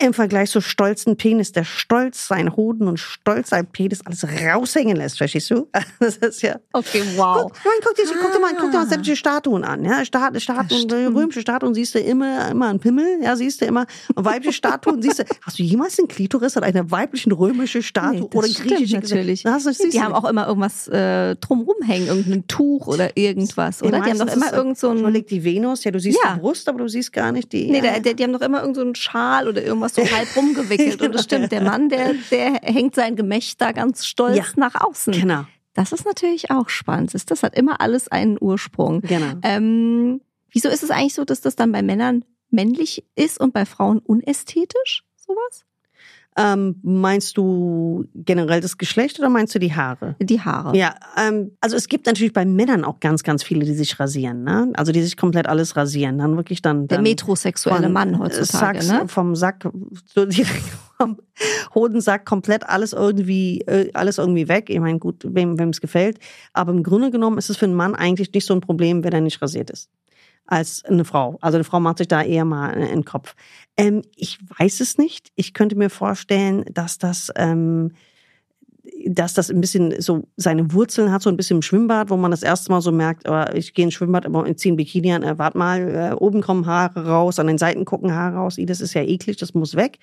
[0.00, 4.96] Im Vergleich zu stolzen Penis, der stolz sein Hoden und stolz sein Penis alles raushängen
[4.96, 5.68] lässt, verstehst du?
[6.00, 6.56] Das ist ja.
[6.72, 7.42] Okay, wow.
[7.42, 9.84] Guck, guck, guck, dir, guck dir mal, guck dir mal sämtliche Statuen an.
[9.84, 13.86] Ja, Stat, Statuen, römische Statuen siehst du immer, immer einen Pimmel, ja, siehst du immer.
[14.14, 15.24] Und weibliche Statuen siehst du.
[15.42, 19.46] Hast du jemals einen Klitoris an einer weiblichen römische Statue Nee, oder stimmt griechische natürlich.
[19.46, 24.00] Hast du, Die haben auch immer irgendwas äh, drumrum hängen, irgendein Tuch oder irgendwas, oder?
[24.00, 26.34] Die haben doch immer irgend so ein Überleg die Venus, ja, du siehst Ja.
[26.34, 27.70] die Brust, aber du siehst gar nicht die.
[27.70, 30.02] Nee, ja, der, der, die haben doch immer irgend so einen Schal oder irgendwas so
[30.02, 31.00] halb rumgewickelt.
[31.02, 34.44] Und das stimmt, der Mann, der, der hängt sein Gemächt da ganz stolz Ja.
[34.56, 35.12] nach außen.
[35.12, 35.44] Genau,
[35.74, 37.12] Das ist natürlich auch spannend.
[37.30, 39.00] Das hat immer alles einen Ursprung.
[39.00, 39.34] genau.
[39.42, 40.20] Ähm,
[40.50, 43.98] wieso ist es eigentlich so, dass das dann bei Männern männlich ist und bei Frauen
[43.98, 45.02] unästhetisch?
[45.16, 45.64] Sowas?
[46.36, 50.16] Ähm, meinst du generell das Geschlecht oder meinst du die Haare?
[50.20, 50.76] Die Haare.
[50.76, 54.42] Ja, ähm, also es gibt natürlich bei Männern auch ganz, ganz viele, die sich rasieren,
[54.42, 54.72] ne?
[54.74, 56.88] Also die sich komplett alles rasieren, dann wirklich dann.
[56.88, 59.06] Der dann metrosexuelle Mann heutzutage, Sacks, ne?
[59.06, 59.68] Vom Sack,
[60.12, 60.64] so direkt
[60.96, 61.18] vom
[61.72, 64.70] Hodensack komplett alles irgendwie, äh, alles irgendwie weg.
[64.70, 66.18] Ich meine, gut, wem wem es gefällt.
[66.52, 69.12] Aber im Grunde genommen ist es für einen Mann eigentlich nicht so ein Problem, wenn
[69.12, 69.88] er nicht rasiert ist.
[70.46, 71.38] Als eine Frau.
[71.40, 73.34] Also eine Frau macht sich da eher mal in den Kopf.
[73.76, 75.30] Ähm, ich weiß es nicht.
[75.36, 77.92] Ich könnte mir vorstellen, dass das, ähm,
[79.06, 82.30] dass das ein bisschen so seine Wurzeln hat, so ein bisschen im Schwimmbad, wo man
[82.30, 85.22] das erste Mal so merkt, oh, ich gehe ins Schwimmbad, aber ziehe ein Bikini an,
[85.22, 88.80] äh, warte mal, äh, oben kommen Haare raus, an den Seiten gucken Haare raus, das
[88.82, 89.98] ist ja eklig, das muss weg.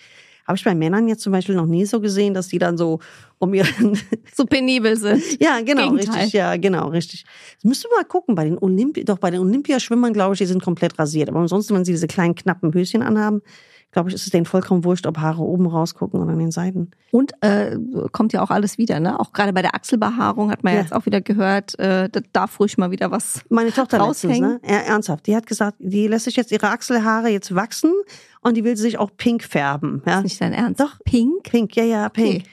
[0.47, 2.99] Habe ich bei Männern jetzt zum Beispiel noch nie so gesehen, dass die dann so
[3.39, 3.97] um ihren
[4.35, 5.23] So penibel sind.
[5.41, 6.15] ja, genau, Gegenteil.
[6.15, 7.25] richtig, ja, genau, richtig.
[7.55, 10.45] Das müsst ihr mal gucken, bei den Olympi doch bei den Olympiaschwimmern, glaube ich, die
[10.45, 11.29] sind komplett rasiert.
[11.29, 13.41] Aber ansonsten, wenn sie diese kleinen knappen Höschen anhaben,
[13.91, 16.91] glaube ich, ist es denen vollkommen wurscht, ob Haare oben rausgucken oder an den Seiten.
[17.11, 17.77] Und äh,
[18.11, 19.19] kommt ja auch alles wieder, ne?
[19.19, 20.81] Auch gerade bei der Achselbehaarung hat man ja.
[20.81, 23.41] Jetzt auch wieder gehört, äh, da darf ruhig mal wieder was.
[23.49, 24.51] Meine Tochter letztens, Raushängen?
[24.53, 24.59] ne?
[24.63, 27.91] Er, ernsthaft, die hat gesagt, die lässt sich jetzt ihre Achselhaare jetzt wachsen
[28.41, 30.01] und die will sich auch pink färben.
[30.05, 30.17] Ja?
[30.19, 30.79] Ist nicht dein Ernst?
[30.79, 30.99] Doch.
[31.03, 31.43] Pink?
[31.43, 32.45] Pink, ja, ja, pink.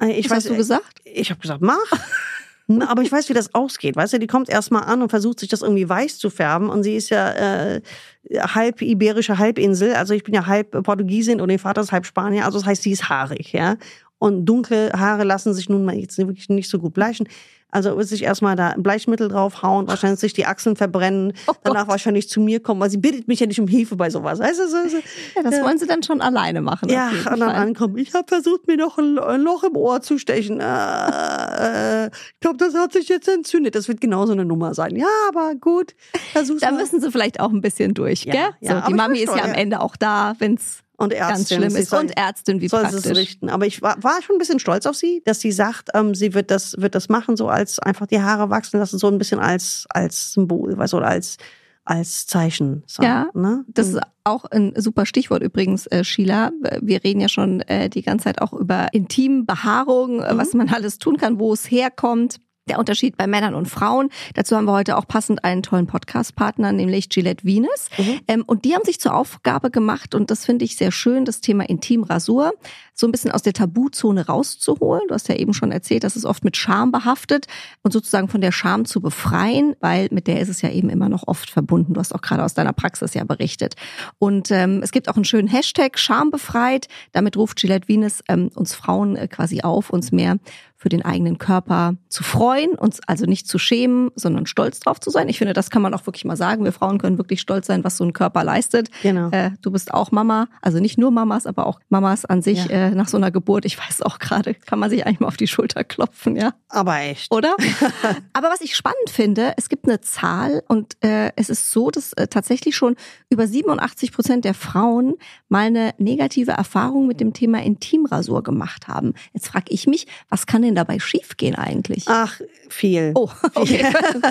[0.00, 1.00] Äh, Ich Was hast du gesagt?
[1.04, 1.78] Ich habe gesagt, mach.
[2.80, 3.96] Aber ich weiß, wie das ausgeht.
[3.96, 6.70] Weißt du, die kommt erstmal an und versucht sich das irgendwie weiß zu färben.
[6.70, 7.82] Und sie ist ja äh,
[8.30, 9.94] halb iberische Halbinsel.
[9.94, 12.46] Also ich bin ja halb Portugiesin und ihr Vater ist halb Spanier.
[12.46, 13.76] Also das heißt, sie ist haarig, ja.
[14.18, 17.26] Und dunkle Haare lassen sich nun mal jetzt wirklich nicht so gut bleichen.
[17.72, 22.40] Also sich erstmal da Bleichmittel draufhauen, wahrscheinlich sich die Achseln verbrennen, Oh danach wahrscheinlich zu
[22.40, 24.38] mir kommen, weil sie bittet mich ja nicht um Hilfe bei sowas.
[24.40, 24.96] Weißt du, so, so.
[25.34, 26.90] Ja, das wollen sie dann schon alleine machen.
[26.90, 27.54] Ja, und dann Fall.
[27.54, 27.96] ankommen.
[27.96, 30.60] Ich habe versucht, mir noch ein, ein Loch im Ohr zu stechen.
[30.60, 33.74] Äh, äh, ich glaube, das hat sich jetzt entzündet.
[33.74, 34.94] Das wird genauso eine Nummer sein.
[34.96, 35.94] Ja, aber gut.
[36.32, 36.80] Versuch's Da mal.
[36.80, 38.50] müssen sie vielleicht auch ein bisschen durch, Ja, gell?
[38.60, 39.56] ja, so, die Mami ist ja am ja.
[39.56, 41.34] Ende auch da, wenn's und Ärztin.
[41.36, 41.90] ganz schlimm ist.
[41.90, 43.18] soll- Und Ärztin, wie soll sie es praktisch.
[43.18, 43.48] richten.
[43.50, 46.32] Aber ich war, war schon ein bisschen stolz auf sie, dass sie sagt, ähm, sie
[46.34, 49.40] wird das, wird das machen, so als einfach die Haare wachsen lassen, so ein bisschen
[49.40, 51.36] als, als Symbol, weißt du, oder als,
[51.84, 52.84] als Zeichen.
[52.86, 53.64] So, Ja, ne?
[53.68, 56.52] Das ist auch ein super Stichwort übrigens, äh, Sheila.
[56.80, 60.38] Wir reden ja schon äh, die ganze Zeit auch über Intimbehaarung, äh, Mhm.
[60.38, 62.36] was man alles tun kann, wo es herkommt.
[62.68, 64.08] Der Unterschied bei Männern und Frauen.
[64.34, 67.88] Dazu haben wir heute auch passend einen tollen Podcast-Partner, nämlich Gillette Venus.
[67.98, 68.20] Mhm.
[68.28, 71.40] Ähm, und die haben sich zur Aufgabe gemacht, und das finde ich sehr schön, das
[71.40, 72.52] Thema Intimrasur
[72.94, 75.02] so ein bisschen aus der Tabuzone rauszuholen.
[75.08, 77.46] Du hast ja eben schon erzählt, das ist oft mit Scham behaftet
[77.82, 81.08] und sozusagen von der Scham zu befreien, weil mit der ist es ja eben immer
[81.08, 81.94] noch oft verbunden.
[81.94, 83.74] Du hast auch gerade aus deiner Praxis ja berichtet.
[84.18, 86.86] Und ähm, es gibt auch einen schönen Hashtag Schambefreit.
[87.12, 90.36] Damit ruft Gillette Venus ähm, uns Frauen äh, quasi auf, uns mehr
[90.82, 95.10] für den eigenen Körper zu freuen, uns also nicht zu schämen, sondern stolz drauf zu
[95.10, 95.28] sein.
[95.28, 96.64] Ich finde, das kann man auch wirklich mal sagen.
[96.64, 98.90] Wir Frauen können wirklich stolz sein, was so ein Körper leistet.
[99.00, 99.28] Genau.
[99.30, 102.88] Äh, du bist auch Mama, also nicht nur Mamas, aber auch Mamas an sich Ja.
[102.88, 103.64] äh, nach so einer Geburt.
[103.64, 106.52] Ich weiß auch gerade, kann man sich eigentlich mal auf die Schulter klopfen, ja?
[106.68, 107.32] Aber echt.
[107.32, 107.54] Oder?
[108.32, 112.12] aber was ich spannend finde, es gibt eine Zahl und äh, es ist so, dass
[112.14, 112.96] äh, tatsächlich schon
[113.30, 115.14] über 87 Prozent der Frauen
[115.48, 119.14] mal eine negative Erfahrung mit dem Thema Intimrasur gemacht haben.
[119.32, 122.04] Jetzt frage ich mich, was kann denn dabei schiefgehen eigentlich?
[122.06, 123.12] Ach, viel.
[123.14, 123.84] Oh, okay.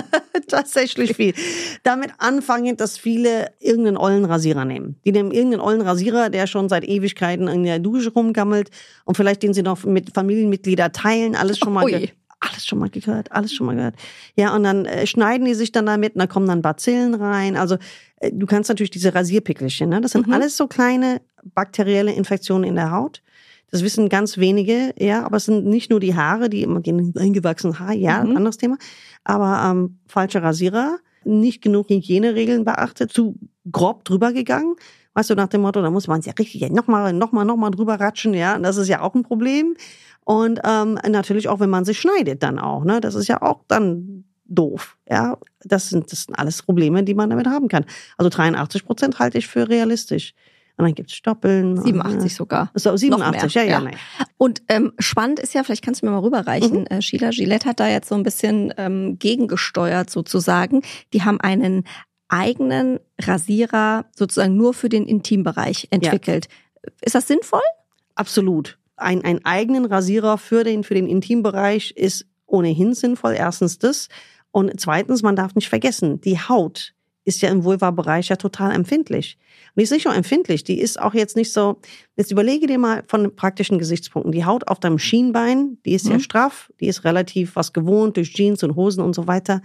[0.47, 1.33] Tatsächlich viel.
[1.83, 4.95] Damit anfangen, dass viele irgendeinen ollen Rasierer nehmen.
[5.05, 8.69] Die nehmen irgendeinen ollen Rasierer, der schon seit Ewigkeiten in der Dusche rumgammelt
[9.05, 11.35] und vielleicht den sie noch mit Familienmitgliedern teilen.
[11.35, 13.95] Alles schon mal, ge alles schon mal gehört, alles schon mal gehört.
[14.35, 17.55] Ja, und dann äh, schneiden die sich dann damit und da kommen dann Bazillen rein.
[17.55, 17.77] Also
[18.17, 20.01] äh, du kannst natürlich diese Rasierpickelchen, ne?
[20.01, 20.33] das sind Mhm.
[20.33, 23.21] alles so kleine bakterielle Infektionen in der Haut.
[23.71, 26.91] Das wissen ganz wenige, ja, aber es sind nicht nur die Haare, die immer die
[27.17, 28.37] eingewachsenen Haare, ja, Mhm.
[28.37, 28.77] anderes Thema.
[29.23, 33.35] Aber ähm, falsche Rasierer, nicht genug Hygieneregeln beachtet, zu
[33.71, 34.75] grob drüber gegangen.
[35.13, 37.99] Weißt du, nach dem Motto, da muss man es ja richtig nochmal, nochmal, nochmal drüber
[37.99, 38.55] ratschen, ja.
[38.55, 39.75] Und das ist ja auch ein Problem.
[40.23, 43.01] Und ähm, natürlich auch, wenn man sich schneidet, dann auch, ne?
[43.01, 45.37] Das ist ja auch dann doof, ja.
[45.63, 47.85] Das sind, das sind alles Probleme, die man damit haben kann.
[48.17, 50.33] Also 83 Prozent halte ich für realistisch.
[50.77, 51.81] Und dann gibt's Stoppeln.
[51.81, 52.71] 87 sogar.
[52.73, 53.79] So, 87, ja, ja, ja.
[53.81, 53.95] nein.
[54.37, 56.85] Und ähm, spannend ist ja, vielleicht kannst du mir mal rüberreichen, Mhm.
[56.87, 60.81] äh, Sheila, Gillette hat da jetzt so ein bisschen ähm, gegengesteuert sozusagen.
[61.13, 61.83] Die haben einen
[62.29, 66.47] eigenen Rasierer sozusagen nur für den Intimbereich entwickelt.
[67.01, 67.61] Ist das sinnvoll?
[68.15, 68.77] Absolut.
[68.95, 73.33] Ein, einen eigenen Rasierer für den, für den Intimbereich ist ohnehin sinnvoll.
[73.33, 74.07] Erstens das.
[74.51, 79.37] Und zweitens, man darf nicht vergessen, die Haut ist ja im Vulva-Bereich ja total empfindlich.
[79.75, 81.77] Und die ist nicht nur empfindlich, die ist auch jetzt nicht so,
[82.17, 84.31] jetzt überlege dir mal von praktischen Gesichtspunkten.
[84.31, 86.19] Die Haut auf deinem Schienbein, die ist ja Mhm.
[86.21, 89.61] straff, die ist relativ was gewohnt durch Jeans und Hosen und so weiter.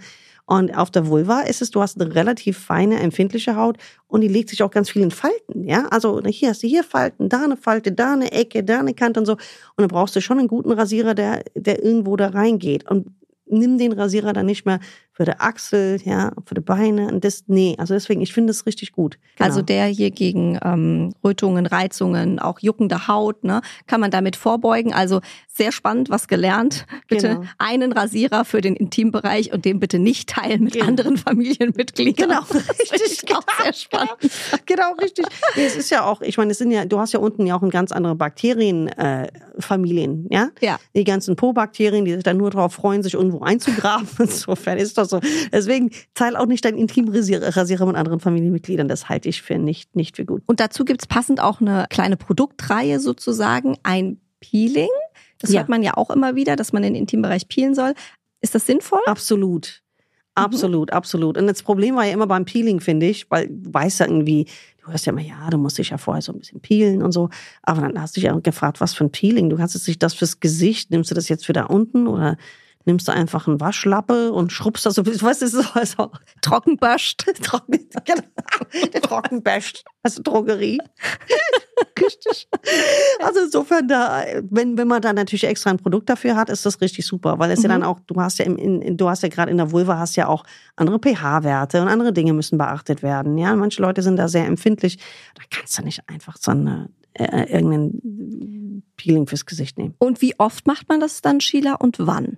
[0.49, 4.29] Und auf der Vulva ist es, du hast eine relativ feine, empfindliche Haut und die
[4.29, 5.87] legt sich auch ganz viel in Falten, ja.
[5.91, 9.19] Also hier hast du hier Falten, da eine Falte, da eine Ecke, da eine Kante
[9.19, 9.33] und so.
[9.33, 9.41] Und
[9.75, 12.89] dann brauchst du schon einen guten Rasierer, der, der irgendwo da reingeht.
[12.89, 13.07] Und
[13.49, 14.79] nimm den Rasierer dann nicht mehr
[15.17, 17.73] für die Achsel, ja, für die Beine und das, nee.
[17.79, 19.17] Also deswegen, ich finde das richtig gut.
[19.35, 19.49] Genau.
[19.49, 24.93] Also der hier gegen ähm, Rötungen, Reizungen, auch juckende Haut, ne, kann man damit vorbeugen.
[24.93, 26.85] Also sehr spannend, was gelernt.
[27.07, 27.41] Bitte Genau.
[27.57, 30.85] einen Rasierer für den Intimbereich und den bitte nicht teilen mit Genau.
[30.85, 32.29] anderen Familienmitgliedern.
[32.29, 32.41] Genau,
[32.93, 34.11] richtig, ich auch sehr spannend.
[34.67, 35.25] genau, richtig.
[35.55, 37.57] Nee, es ist ja auch, ich meine, es sind ja, du hast ja unten ja
[37.57, 40.49] auch ein ganz andere Bakterienfamilien, äh, ja?
[40.61, 40.77] Ja.
[40.95, 44.07] Die ganzen Po-Bakterien, die sich dann nur darauf freuen, sich irgendwo einzugraben.
[44.19, 45.19] Insofern ist das so.
[45.51, 48.87] Deswegen teil auch nicht deinen Intimrasierer mit anderen Familienmitgliedern.
[48.87, 50.43] Das halte ich für nicht, nicht für gut.
[50.45, 54.89] Und dazu gibt's passend auch eine kleine Produktreihe sozusagen, ein Peeling.
[55.39, 55.59] Das Ja.
[55.59, 57.93] hört man ja auch immer wieder, dass man den Intimbereich peelen soll.
[58.41, 59.01] Ist das sinnvoll?
[59.05, 59.81] Absolut.
[60.35, 61.35] Absolut, absolut.
[61.35, 64.45] Und das Problem war ja immer beim Peeling, finde ich, weil du weißt ja irgendwie,
[64.83, 67.11] du hörst ja immer, ja, du musst dich ja vorher so ein bisschen peelen und
[67.11, 67.29] so.
[67.63, 69.49] Aber dann hast du dich ja gefragt, was für ein Peeling.
[69.49, 72.37] Du hast jetzt nicht das fürs Gesicht, nimmst du das jetzt für da unten oder
[72.87, 77.25] nimmst du einfach einen Waschlappe und schrubbst das so, das ist so, also, Trockenböscht.
[77.43, 78.21] trocken, genau,
[78.93, 80.79] der Trockenbäscht, also Drogerie.
[81.99, 82.47] Richtig.
[83.23, 86.81] Also insofern, da, wenn, wenn man da natürlich extra ein Produkt dafür hat, ist das
[86.81, 87.73] richtig super, weil es ja Mhm.
[87.73, 89.97] dann auch, du hast ja im, in, in- du hast ja gerade in der Vulva
[89.97, 90.43] hast ja auch
[90.75, 93.37] andere pH-Werte und andere Dinge müssen beachtet werden.
[93.37, 94.97] Ja, manche Leute sind da sehr empfindlich.
[95.35, 99.95] Da kannst du nicht einfach so eine, äh, irgendein Peeling fürs Gesicht nehmen.
[99.99, 102.37] Und wie oft macht man das dann, Sheila, und wann?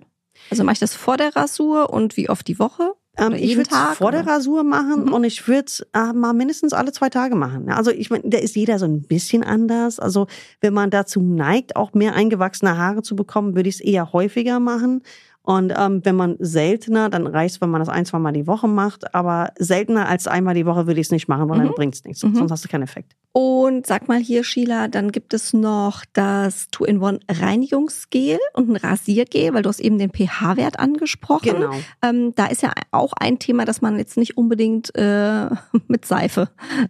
[0.50, 2.92] Also mache ich das vor der Rasur und wie oft die Woche?
[3.16, 4.32] Ähm, ich würde Tag, vor der oder?
[4.34, 5.12] Rasur machen Mhm.
[5.12, 7.68] und ich würde es äh, mal mindestens alle zwei Tage machen.
[7.70, 9.98] Also ich meine, da ist jeder so ein bisschen anders.
[9.98, 10.26] Also
[10.60, 14.60] wenn man dazu neigt, auch mehr eingewachsene Haare zu bekommen, würde ich es eher häufiger
[14.60, 15.02] machen.
[15.42, 18.68] Und ähm, wenn man seltener, dann reicht wenn man das ein, zwei Mal die Woche
[18.68, 19.14] macht.
[19.14, 21.64] Aber seltener als einmal die Woche würde ich es nicht machen, weil Mhm.
[21.64, 22.22] dann bringt es nichts.
[22.22, 22.34] Mhm.
[22.36, 23.16] Sonst hast du keinen Effekt.
[23.32, 29.54] Und sag mal hier, Sheila, dann gibt es noch das Two-in-One Reinigungsgel und ein Rasiergel,
[29.54, 31.54] weil du hast eben den pH-Wert angesprochen.
[31.54, 31.72] Genau.
[32.02, 35.46] Ähm, da ist ja auch ein Thema, dass man jetzt nicht unbedingt äh,
[35.88, 36.48] mit Seife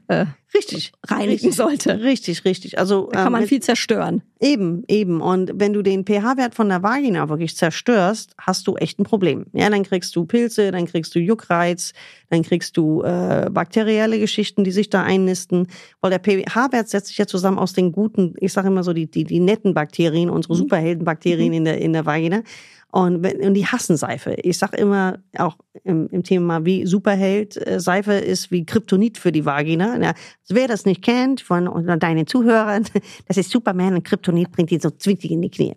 [0.08, 0.92] äh, Richtig.
[1.06, 1.54] reinigen richtig.
[1.54, 2.00] sollte.
[2.02, 2.78] Richtig, richtig.
[2.78, 4.22] Also Da kann ähm, man viel zerstören.
[4.40, 5.20] Eben, eben.
[5.20, 9.46] Und wenn du den pH-Wert von der Vagina wirklich zerstörst, hast du echt ein Problem.
[9.52, 11.92] Ja, dann kriegst du Pilze, dann kriegst du Juckreiz,
[12.30, 15.68] dann kriegst du äh, bakterielle Geschichten, die sich da einnisten.
[16.00, 19.10] Weil der pH-Wert setzt sich ja zusammen aus den guten, ich sage immer so, die,
[19.10, 20.58] die, die netten Bakterien, unsere Mhm.
[20.58, 22.42] Superheldenbakterien in, der, in der Vagina.
[22.92, 24.34] Und, und die hassen Seife.
[24.42, 29.30] Ich sag immer auch im, im Thema wie Superheld, äh, Seife ist wie Kryptonit für
[29.30, 29.96] die Vagina.
[30.00, 32.84] Ja, also wer das nicht kennt von oder deinen Zuhörern,
[33.26, 35.76] das ist Superman und Kryptonit bringt ihn so zwickig in die Knie.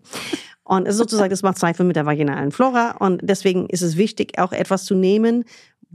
[0.65, 2.95] Und sozusagen, das macht Seife mit der vaginalen Flora.
[2.99, 5.43] Und deswegen ist es wichtig, auch etwas zu nehmen,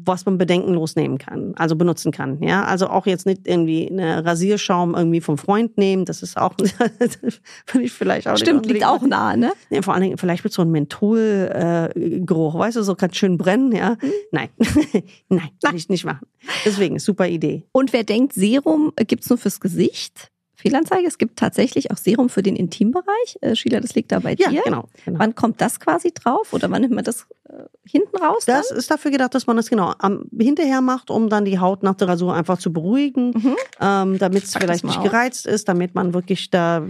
[0.04, 2.42] was man bedenkenlos nehmen kann, also benutzen kann.
[2.42, 6.04] Ja, also auch jetzt nicht irgendwie eine Rasierschaum irgendwie vom Freund nehmen.
[6.04, 6.54] Das ist auch,
[7.66, 9.52] finde ich vielleicht auch nicht Stimmt, liegt auch nah, ne?
[9.70, 13.38] ja, vor allen Dingen vielleicht mit so einem Mentholgeruch, äh, weißt du, so ganz schön
[13.38, 13.96] brennen, ja.
[14.32, 14.48] Nein,
[15.28, 16.26] nein, will ich nicht machen.
[16.64, 17.64] Deswegen, super Idee.
[17.72, 20.30] Und wer denkt, Serum äh, gibt's nur fürs Gesicht?
[20.60, 23.38] Fehlanzeige, es gibt tatsächlich auch Serum für den Intimbereich.
[23.42, 24.62] Äh, Sheila, das liegt da bei Ja, dir.
[24.64, 24.88] genau.
[25.04, 25.20] genau.
[25.20, 26.52] Wann kommt das quasi drauf?
[26.52, 27.28] Oder wann nimmt man das
[27.84, 28.44] hinten raus?
[28.46, 28.56] dann?
[28.58, 31.82] Das ist dafür gedacht, dass man das genau am, hinterher macht, um dann die Haut
[31.82, 33.56] nach der Rasur einfach zu beruhigen, Mhm.
[33.80, 35.04] ähm, damit es vielleicht nicht auf.
[35.04, 36.82] gereizt ist, damit man wirklich da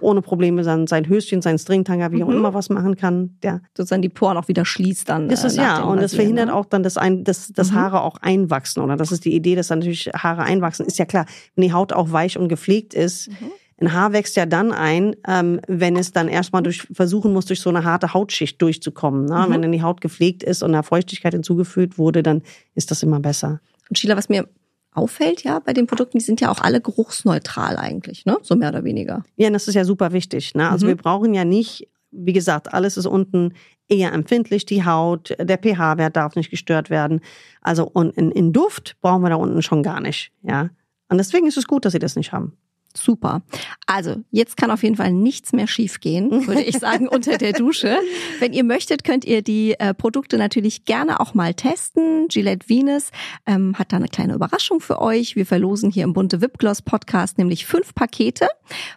[0.00, 2.36] ohne Probleme sein, sein Höschen, sein Stringtanga, wie auch Mhm.
[2.36, 3.38] immer was machen kann.
[3.44, 5.28] Ja, sozusagen die Poren auch wieder schließt dann.
[5.28, 6.54] Das äh, ist nach ja, und das verhindert ne?
[6.54, 7.76] auch dann, dass, ein, dass, dass Mhm.
[7.76, 8.96] Haare auch einwachsen, oder?
[8.96, 10.86] Das ist die Idee, dass dann natürlich Haare einwachsen.
[10.86, 13.52] Ist ja klar, wenn die Haut auch weich und gepflegt ist, Mhm.
[13.80, 17.60] Ein Haar wächst ja dann ein, ähm, wenn es dann erstmal durch, versuchen muss, durch
[17.60, 19.24] so eine harte Hautschicht durchzukommen.
[19.24, 19.46] Ne?
[19.46, 19.52] Mhm.
[19.52, 22.42] Wenn dann die Haut gepflegt ist und da Feuchtigkeit hinzugefügt wurde, dann
[22.74, 23.60] ist das immer besser.
[23.88, 24.48] Und Sheila, was mir
[24.94, 28.36] auffällt, ja, bei den Produkten, die sind ja auch alle geruchsneutral eigentlich, ne?
[28.42, 29.24] So mehr oder weniger.
[29.36, 30.54] Ja, und das ist ja super wichtig.
[30.54, 30.68] Ne?
[30.68, 30.90] Also Mhm.
[30.90, 33.54] wir brauchen ja nicht, wie gesagt, alles ist unten
[33.88, 37.20] eher empfindlich, die Haut, der pH-Wert darf nicht gestört werden.
[37.62, 40.30] Also und in, in Duft brauchen wir da unten schon gar nicht.
[40.42, 40.68] Ja.
[41.08, 42.52] Und deswegen ist es gut, dass sie das nicht haben.
[42.94, 43.42] Super.
[43.86, 47.98] Also, jetzt kann auf jeden Fall nichts mehr schiefgehen, würde ich sagen, unter der Dusche.
[48.38, 52.28] Wenn ihr möchtet, könnt ihr die äh, Produkte natürlich gerne auch mal testen.
[52.28, 53.10] Gillette Venus
[53.46, 55.36] ähm, hat da eine kleine Überraschung für euch.
[55.36, 58.48] Wir verlosen hier im Bunte Wipgloss Podcast nämlich fünf Pakete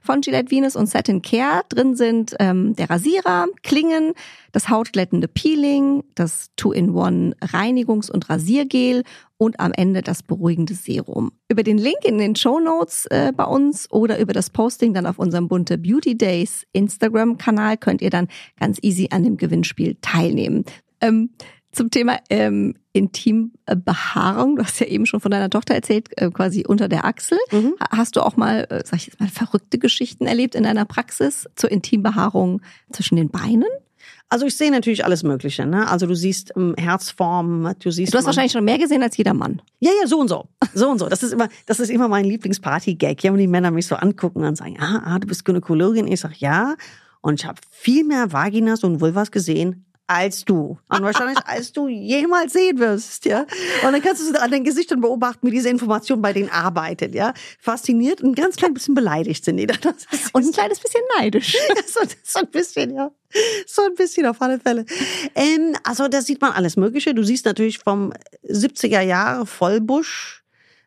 [0.02, 1.64] von Gillette Venus und Satin Care.
[1.70, 4.14] Drin sind ähm, der Rasierer, Klingen,
[4.56, 9.04] das hautglättende Peeling, das Two-in-One Reinigungs- und Rasiergel
[9.36, 11.34] und am Ende das beruhigende Serum.
[11.50, 15.08] Über den Link in den Show Notes äh, bei uns oder über das Posting dann
[15.08, 20.64] auf unserem bunte Beauty Days Instagram-Kanal könnt ihr dann ganz easy an dem Gewinnspiel teilnehmen.
[21.02, 21.32] Ähm,
[21.74, 26.64] zum Thema ähm, Intimbehaarung, du hast ja eben schon von deiner Tochter erzählt, äh, quasi
[26.66, 27.38] unter der Achsel.
[27.52, 27.74] Mhm.
[27.92, 31.50] Hast du auch mal, äh, sag ich jetzt mal, verrückte Geschichten erlebt in deiner Praxis
[31.58, 32.62] zur Intimbehaarung
[32.94, 33.68] zwischen den Beinen?
[34.30, 35.66] Also ich sehe natürlich alles Mögliche.
[35.66, 35.88] Ne?
[35.88, 38.14] Also du siehst ähm, Herzformen, du siehst.
[38.14, 39.62] Du hast wahrscheinlich schon mehr gesehen als jeder Mann.
[39.80, 41.08] Ja, ja, so und so, so und so.
[41.08, 43.24] Das ist immer, das ist immer mein Lieblingsparty-Gag.
[43.24, 46.08] Ja, wenn die Männer mich so angucken und sagen, ah, ah du bist Gynäkologin.
[46.08, 46.76] Ich sag ja.
[47.22, 50.78] Und ich habe viel mehr Vaginas und Vulvas gesehen als du.
[50.90, 53.42] Und wahrscheinlich als du jemals sehen wirst, ja.
[53.84, 57.34] Und dann kannst du an den Gesichtern beobachten, wie diese Information bei denen arbeitet, ja.
[57.60, 59.80] Fasziniert und ein ganz klein bisschen beleidigt sind die dann.
[60.34, 61.56] Und ein kleines bisschen neidisch.
[61.76, 63.12] Ja, so, so ein bisschen, ja.
[63.66, 64.86] So ein bisschen auf alle Fälle.
[65.34, 67.14] Ähm, also da sieht man alles Mögliche.
[67.14, 68.14] Du siehst natürlich vom
[68.48, 70.44] 70er Jahre Vollbusch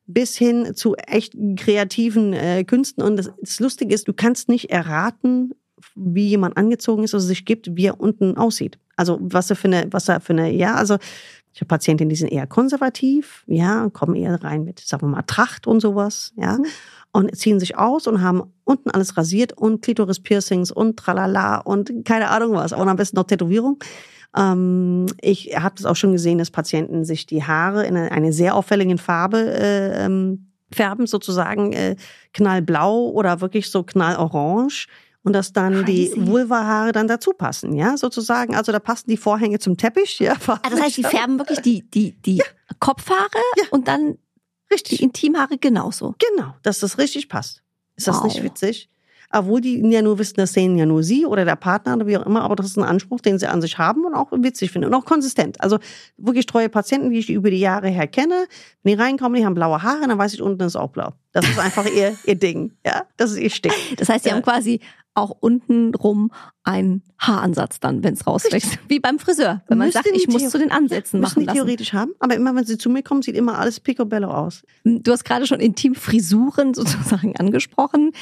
[0.07, 3.03] bis hin zu echt kreativen äh, Künsten.
[3.03, 5.53] Und das, das Lustige ist, du kannst nicht erraten,
[5.95, 8.79] wie jemand angezogen ist, also sich gibt, wie er unten aussieht.
[8.97, 10.99] Also was er für eine, was er für eine, ja, also
[11.53, 15.23] ich habe Patientinnen, die sind eher konservativ, ja, kommen eher rein mit, sagen wir mal,
[15.23, 16.67] Tracht und sowas, ja, mhm.
[17.13, 22.29] und ziehen sich aus und haben unten alles rasiert und Klitoris-Piercings und tralala und keine
[22.31, 23.83] Ahnung was, und am besten noch Tätowierung.
[24.37, 28.33] Ähm, ich habe das auch schon gesehen, dass Patienten sich die Haare in eine, eine
[28.33, 31.97] sehr auffälligen Farbe äh, ähm, färben, sozusagen äh,
[32.35, 34.87] knallblau oder wirklich so knallorange
[35.25, 36.15] und dass dann Crazy.
[36.15, 38.55] die Vulvahaare dann dazu passen, ja, sozusagen.
[38.55, 40.33] Also da passen die Vorhänge zum Teppich, ja.
[40.33, 42.45] Also das heißt, die färben wirklich die die die ja.
[42.79, 43.65] Kopfhaare ja.
[43.71, 44.19] und dann
[44.71, 46.15] richtig die Intimhaare genauso.
[46.19, 47.63] Genau, dass das richtig passt.
[47.97, 48.25] Ist das wow.
[48.25, 48.89] nicht witzig?
[49.31, 52.17] Obwohl die ja nur wissen, das sehen ja nur sie oder der Partner oder wie
[52.17, 54.71] auch immer, aber das ist ein Anspruch, den sie an sich haben und auch witzig
[54.71, 55.61] finden und auch konsistent.
[55.61, 55.79] Also
[56.17, 58.47] wirklich treue Patienten, die ich über die Jahre her kenne,
[58.83, 61.13] wenn die reinkommen, die haben blaue Haare, dann weiß ich, unten ist auch blau.
[61.33, 63.75] Das ist einfach ihr, ihr Ding, ja, das ist ihr Stick.
[63.99, 64.37] Das heißt, sie ja.
[64.37, 64.81] haben quasi
[65.19, 66.31] auch unten rum
[66.63, 68.79] ein Haaransatz dann, wenn es rauswächst.
[68.89, 71.57] Wie beim Friseur, wenn man sagt, ich muss zu den Ansätzen machen lassen.
[71.57, 74.63] theoretisch haben, aber immer wenn sie zu mir kommen, sieht immer alles picobello aus.
[74.85, 78.13] Du hast gerade schon Intimfrisuren sozusagen angesprochen.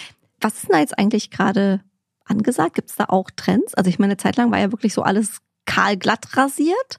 [0.40, 1.80] Was ist denn da jetzt eigentlich gerade
[2.24, 2.74] angesagt?
[2.74, 3.74] Gibt es da auch Trends?
[3.74, 6.98] Also ich meine, eine Zeit lang war ja wirklich so alles kahl glatt rasiert.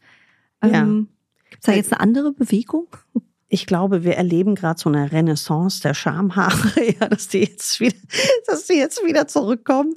[0.64, 0.82] Ja.
[0.82, 1.10] Ähm,
[1.50, 2.88] Gibt es da jetzt eine andere Bewegung?
[3.50, 7.96] ich glaube, wir erleben gerade so eine Renaissance der Schamhaare, ja, dass die jetzt wieder,
[8.46, 9.96] dass die jetzt wieder zurückkommen.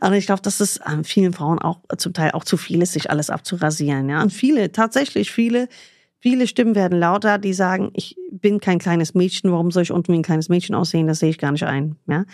[0.00, 2.92] Aber ich glaube, dass es an vielen Frauen auch zum Teil auch zu viel ist,
[2.92, 4.22] sich alles abzurasieren, ja.
[4.22, 5.68] Und viele, tatsächlich viele,
[6.22, 10.12] viele Stimmen werden lauter, die sagen, ich bin kein kleines Mädchen, warum soll ich unten
[10.12, 11.08] wie ein kleines Mädchen aussehen?
[11.08, 12.24] Das sehe ich gar nicht ein, ja.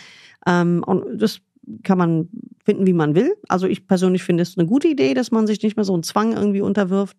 [0.47, 1.41] Ähm, und das
[1.83, 2.29] kann man
[2.63, 3.35] finden, wie man will.
[3.47, 6.03] Also ich persönlich finde es eine gute Idee, dass man sich nicht mehr so einen
[6.03, 7.17] Zwang irgendwie unterwirft.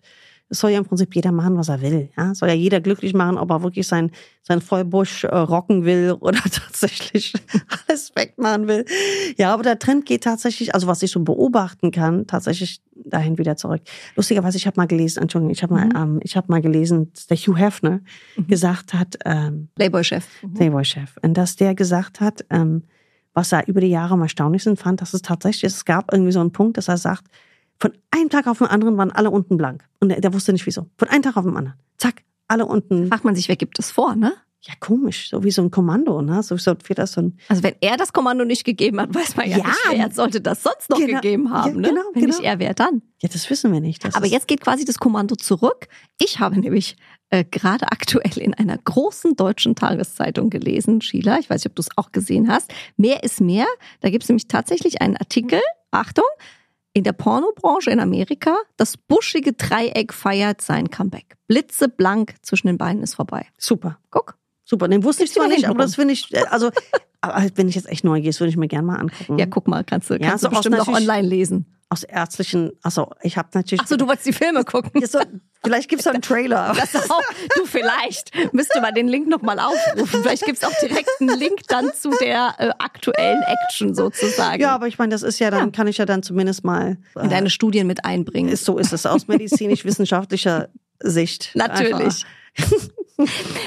[0.50, 2.10] Es soll ja im Prinzip jeder machen, was er will.
[2.16, 2.34] Ja?
[2.34, 4.10] Soll ja jeder glücklich machen, ob er wirklich sein,
[4.42, 7.32] sein Vollbusch äh, rocken will oder tatsächlich
[7.88, 8.84] alles wegmachen will.
[9.38, 13.56] Ja, aber der Trend geht tatsächlich, also was ich so beobachten kann, tatsächlich dahin wieder
[13.56, 13.82] zurück.
[14.16, 15.96] Lustigerweise, ich habe mal gelesen, Entschuldigung, ich habe mal, mhm.
[15.96, 18.00] ähm, ich habe mal gelesen, dass der Hugh Hefner
[18.36, 18.46] mhm.
[18.46, 20.26] gesagt hat, ähm, Playboy-Chef.
[20.42, 20.54] Mhm.
[20.54, 21.16] Playboy-Chef.
[21.22, 22.82] Und dass der gesagt hat, ähm,
[23.32, 26.40] was er über die Jahre am erstaunlichsten fand, dass es tatsächlich, es gab irgendwie so
[26.40, 27.24] einen Punkt, dass er sagt,
[27.80, 29.84] von einem Tag auf den anderen waren alle unten blank.
[30.00, 30.86] Und der, der wusste nicht wieso.
[30.98, 31.78] Von einem Tag auf den anderen.
[31.96, 33.08] Zack, alle unten.
[33.08, 34.34] Fragt man sich, wer gibt es vor, ne?
[34.62, 36.42] Ja, komisch, so wie so ein Kommando, ne?
[36.42, 39.34] So, so wie das so ein also wenn er das Kommando nicht gegeben hat, weiß
[39.36, 42.08] man ja, ja nicht, wer sollte das sonst noch genau, gegeben haben, ja, genau, ne?
[42.12, 42.36] Wenn genau.
[42.36, 43.00] nicht er, wer dann?
[43.22, 44.04] Ja, das wissen wir nicht.
[44.04, 45.88] Das Aber jetzt geht quasi das Kommando zurück.
[46.18, 46.96] Ich habe nämlich
[47.30, 51.80] äh, gerade aktuell in einer großen deutschen Tageszeitung gelesen, Sheila, ich weiß nicht, ob du
[51.80, 53.66] es auch gesehen hast, Mehr ist mehr.
[54.00, 56.26] Da gibt es nämlich tatsächlich einen Artikel, Achtung,
[56.92, 61.37] in der Pornobranche in Amerika, das buschige Dreieck feiert sein Comeback.
[61.46, 63.46] Blitzeblank zwischen den Beinen ist vorbei.
[63.59, 63.98] Super.
[64.11, 64.37] Guck.
[64.64, 64.88] Super.
[64.88, 66.70] Den wusste ich zwar nicht, aber das finde ich, äh, also,
[67.20, 69.38] aber wenn ich jetzt echt neugierig würde ich mir gerne mal angucken.
[69.38, 73.11] Ja, guck mal, kannst du, kannst ja, du bestimmt auch online lesen aus ärztlichen, also
[73.20, 73.81] ich habe natürlich.
[73.81, 75.05] Achso, du wolltest die Filme gucken.
[75.05, 75.18] So,
[75.64, 76.70] vielleicht gibt's da einen Trailer.
[77.09, 77.22] Auch,
[77.57, 80.22] du vielleicht müsste man den Link nochmal aufrufen.
[80.22, 84.62] Vielleicht gibt's auch direkt einen Link dann zu der äh, aktuellen Action sozusagen.
[84.62, 85.70] Ja, aber ich meine, das ist ja dann, ja.
[85.72, 88.49] kann ich ja dann zumindest mal äh, in deine Studien mit einbringen.
[88.49, 90.68] Ist, so ist es aus medizinisch-wissenschaftlicher
[91.01, 91.51] Sicht.
[91.55, 92.24] Natürlich.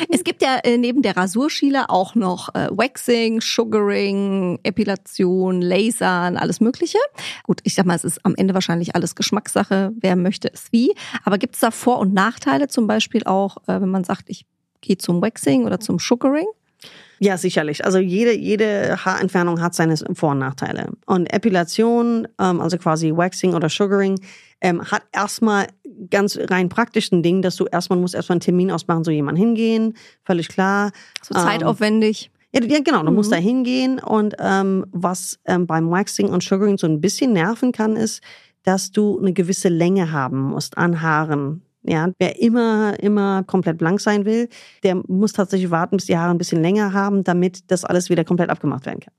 [0.09, 6.59] Es gibt ja äh, neben der Rasurschiele auch noch äh, Waxing, Sugaring, Epilation, Lasern, alles
[6.59, 6.97] Mögliche.
[7.43, 9.91] Gut, ich sag mal, es ist am Ende wahrscheinlich alles Geschmackssache.
[9.99, 10.93] Wer möchte es wie.
[11.23, 12.67] Aber gibt es da Vor- und Nachteile?
[12.67, 14.45] Zum Beispiel auch, äh, wenn man sagt, ich
[14.81, 16.47] gehe zum Waxing oder zum Sugaring?
[17.19, 17.85] Ja, sicherlich.
[17.85, 20.89] Also jede, jede Haarentfernung hat seine Vor- und Nachteile.
[21.05, 24.19] Und Epilation, ähm, also quasi Waxing oder Sugaring,
[24.64, 25.68] ähm, hat erstmal
[26.09, 29.93] ganz rein praktischen Ding, dass du erstmal musst erstmal einen Termin ausmachen, so jemand hingehen,
[30.24, 30.91] völlig klar.
[31.22, 32.32] So zeitaufwendig.
[32.53, 36.78] Ja, ja genau, du musst da hingehen und ähm, was ähm, beim Waxing und Sugaring
[36.78, 38.24] so ein bisschen nerven kann, ist,
[38.64, 41.61] dass du eine gewisse Länge haben musst an Haaren.
[41.86, 44.47] Ja, wer immer, immer komplett blank sein will,
[44.84, 48.24] der muss tatsächlich warten, bis die Haare ein bisschen länger haben, damit das alles wieder
[48.24, 49.14] komplett abgemacht werden kann.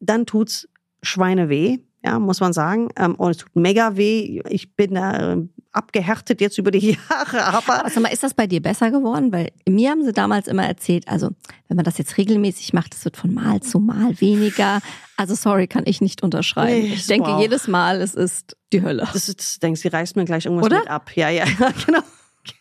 [0.00, 0.68] Dann tut's
[1.02, 2.88] Schweine weh, ja, muss man sagen.
[2.96, 4.40] Ähm, und es tut mega weh.
[4.48, 5.42] Ich bin da äh,
[5.72, 7.80] abgehärtet jetzt über die Jahre, aber.
[7.80, 9.32] Aber sag mal, ist das bei dir besser geworden?
[9.32, 11.30] Weil mir haben sie damals immer erzählt, also
[11.68, 14.80] wenn man das jetzt regelmäßig macht, das wird von Mal zu Mal weniger.
[15.16, 16.80] Also sorry, kann ich nicht unterschreiben.
[16.88, 17.40] Nee, ich denke wow.
[17.40, 19.06] jedes Mal, es ist die Hölle.
[19.12, 20.78] Das, ist- das denkst, sie reißt mir gleich irgendwas Oder?
[20.80, 21.10] mit ab.
[21.14, 21.44] Ja, ja,
[21.86, 22.00] genau.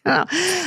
[0.03, 0.23] genau.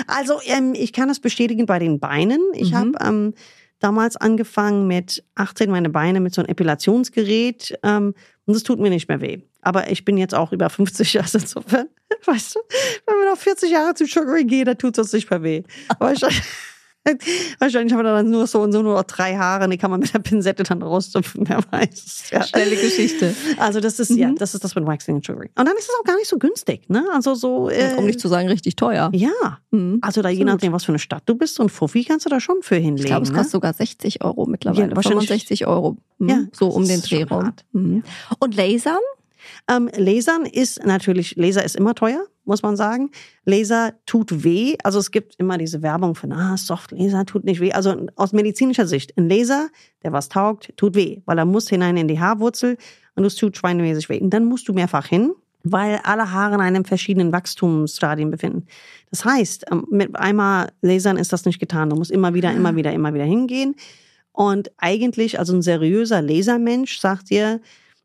[0.06, 2.40] Also ähm, ich kann das bestätigen bei den Beinen.
[2.54, 2.76] Ich Mhm.
[2.76, 3.34] habe ähm,
[3.82, 8.14] damals angefangen mit 18 meine Beine mit so einem Epilationsgerät ähm,
[8.46, 9.40] und es tut mir nicht mehr weh.
[9.60, 11.88] Aber ich bin jetzt auch über 50 Jahre insofern.
[12.24, 12.60] Weißt du,
[13.06, 15.62] wenn wir noch 40 Jahre zu Sugaring gehen, dann tut es uns nicht mehr weh.
[15.98, 16.42] Wahrscheinlich,
[17.58, 20.00] wahrscheinlich haben wir dann nur so und so nur noch drei Haare, die kann man
[20.00, 22.30] mit der Pinsette dann rauszupfen, wer weiß.
[22.30, 22.42] Ja.
[22.44, 23.34] Schnelle Geschichte.
[23.58, 25.50] Also das ist ja, das ist das mit Waxing und Sugaring.
[25.58, 27.04] Und dann ist es auch gar nicht so günstig, ne?
[27.12, 29.10] Also so äh, Um nicht zu sagen, richtig teuer.
[29.12, 29.30] ja.
[29.70, 29.98] Mhm.
[30.02, 30.54] Also da je Absolut.
[30.54, 32.76] nachdem, was für eine Stadt du bist, so ein Fuffi kannst du da schon für
[32.76, 32.98] hinlegen.
[32.98, 33.36] Ich glaube, es ne?
[33.36, 34.90] kostet sogar 60 Euro mittlerweile.
[34.90, 35.96] Ja, wahrscheinlich- 65 Euro.
[36.18, 36.28] Mhm.
[36.28, 37.52] Ja, so um den Dreh rum.
[37.72, 38.02] Mhm.
[38.38, 38.98] Und Lasern?
[39.68, 43.10] Ähm, Lasern ist natürlich, Laser ist immer teuer, muss man sagen.
[43.44, 44.76] Laser tut weh.
[44.82, 47.72] Also es gibt immer diese Werbung von, ah, Soft Laser tut nicht weh.
[47.72, 49.68] Also aus medizinischer Sicht, ein Laser,
[50.02, 52.76] der was taugt, tut weh, weil er muss hinein in die Haarwurzel
[53.14, 54.20] und es tut schweinemäßig weh.
[54.20, 55.32] Und dann musst du mehrfach hin,
[55.64, 58.66] weil alle Haare in einem verschiedenen Wachstumsstadien befinden.
[59.10, 61.90] Das heißt, ähm, mit einmal Lasern ist das nicht getan.
[61.90, 63.76] Du musst immer wieder, immer wieder, immer wieder hingehen.
[64.32, 67.60] Und eigentlich, also ein seriöser Lasermensch sagt dir,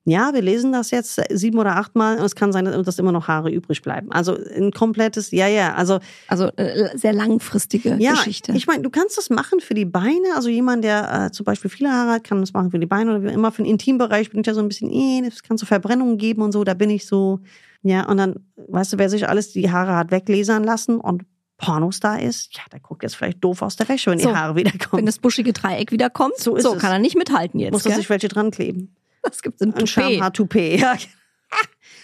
[0.10, 3.28] ja, wir lesen das jetzt sieben oder achtmal und es kann sein, dass immer noch
[3.28, 4.10] Haare übrig bleiben.
[4.12, 6.00] Also ein komplettes, ja, ja, also
[6.30, 8.54] Also äh, sehr langfristige ja, Geschichte.
[8.54, 10.28] ich meine, du kannst das machen für die Beine.
[10.36, 13.12] Also jemand, der äh, zum Beispiel viele Haare hat, kann das machen für die Beine
[13.18, 15.58] oder wie immer für den Intimbereich bin ich ja so ein bisschen, eh, das kann
[15.58, 16.64] so Verbrennungen geben und so.
[16.64, 17.40] Da bin ich so,
[17.84, 18.36] ja, und dann,
[18.70, 21.24] weißt du, wer sich alles die Haare hat weglesern lassen und
[21.58, 24.56] Pornostar ist, ja, der guckt jetzt vielleicht doof aus der Wäsche, wenn So, die Haare
[24.56, 25.00] wiederkommen.
[25.00, 26.80] Wenn das buschige Dreieck wieder kommt, So ist so es.
[26.82, 27.74] kann er nicht mithalten jetzt.
[27.74, 28.96] muss er sich welche dran kleben.
[29.30, 29.90] Das gibt ein Ein Toupet.
[29.90, 30.96] Schamhaar-Toupet, ja.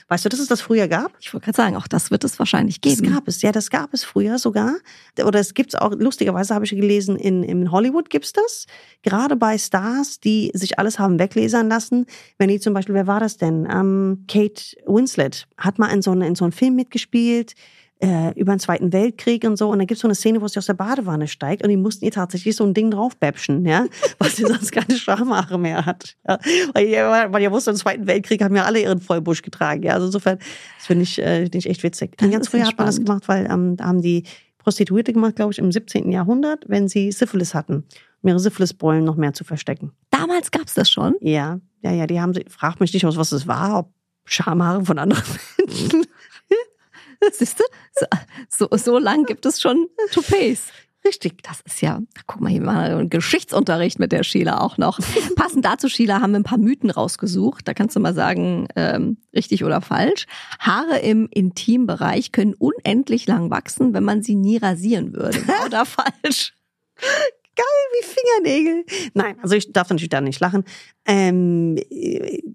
[0.10, 1.14] Weißt du, dass es das früher gab?
[1.20, 3.14] Ich wollte gerade sagen, auch das wird es wahrscheinlich Das geben.
[3.14, 4.76] gab es, ja, das gab es früher sogar.
[5.24, 8.68] Oder es gibt's auch, lustigerweise habe ich gelesen, in, in Hollywood gibt's das.
[9.02, 12.06] Gerade bei Stars, die sich alles haben weglesern lassen.
[12.38, 13.68] Wenn die zum Beispiel, wer war das denn?
[13.70, 17.54] Ähm, Kate Winslet hat mal in so, eine, in so einem Film mitgespielt
[18.04, 19.70] äh, über den Zweiten Weltkrieg und so.
[19.70, 22.04] Und da gibt's so eine Szene, wo sie aus der Badewanne steigt und die mussten
[22.04, 23.86] ihr tatsächlich so ein Ding draufbäpschen, ja,
[24.20, 26.18] weil sie sonst keine Schamhaare mehr hat.
[26.28, 26.38] Ja.
[26.74, 29.84] Weil, ja, weil ihr wusste, im Zweiten Weltkrieg haben ja alle ihren Vollbusch getragen.
[29.84, 30.38] Ja, also insofern,
[30.78, 32.18] das finde ich, äh, finde ich echt witzig.
[32.18, 34.24] Das ganz früher hat man das gemacht, weil ähm, da haben die
[34.58, 36.12] Prostituierte gemacht, glaube ich, im 17.
[36.12, 37.86] Jahrhundert, wenn sie Syphilis hatten,
[38.22, 39.92] um ihre Syphilisbeulen noch mehr zu verstecken.
[40.10, 41.16] Damals gab es das schon.
[41.22, 43.94] Ja, ja, ja, die haben sie, frag mich nicht, was es war, ob
[44.26, 45.24] Schamhaare von anderen
[45.58, 46.06] Menschen.
[47.32, 47.64] Siehst du?
[48.50, 50.68] So, so, so lang gibt es schon Toupets.
[51.06, 51.44] Richtig.
[51.44, 55.00] Das ist ja, guck mal, hier machen wir einen Geschichtsunterricht mit der Sheila auch noch.
[55.36, 57.68] Passend dazu, Sheila, haben wir ein paar Mythen rausgesucht.
[57.68, 60.28] Da kannst du mal sagen, ähm, richtig oder falsch.
[60.60, 65.40] Haare im Intimbereich können unendlich lang wachsen, wenn man sie nie rasieren würde.
[65.66, 66.54] Oder falsch?
[67.94, 68.86] Wie Fingernägel.
[69.14, 70.64] Nein, also ich darf natürlich da nicht lachen.
[71.06, 71.78] Ähm,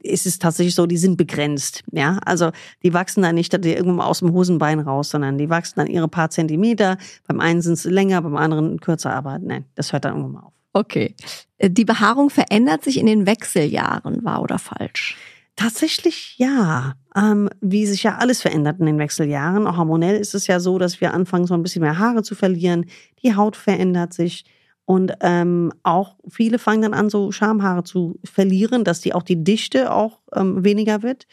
[0.03, 1.84] es ist tatsächlich so, die sind begrenzt.
[1.92, 2.51] Ja, also
[2.82, 6.09] die wachsen dann nicht irgendwo mal aus dem Hosenbein raus, sondern die wachsen dann ihre
[6.09, 6.99] paar Zentimeter.
[7.26, 10.46] Beim einen sind es länger, beim anderen kürzer, aber nein, das hört dann irgendwann mal
[10.46, 10.53] auf.
[10.72, 11.14] Okay.
[11.59, 15.16] Äh, Die Behaarung verändert sich in den Wechseljahren, wahr oder falsch?
[15.57, 16.94] Tatsächlich ja.
[17.16, 19.66] Ähm, wie sich ja alles verändert in den Wechseljahren.
[19.66, 22.36] Auch hormonell ist es ja so, dass wir anfangen, so ein bisschen mehr Haare zu
[22.36, 22.86] verlieren.
[23.22, 24.44] Die Haut verändert sich.
[24.89, 29.45] Und ähm, auch viele fangen dann an, so Schamhaare zu verlieren, dass die auch die
[29.45, 31.26] Dichte auch ähm, weniger wird.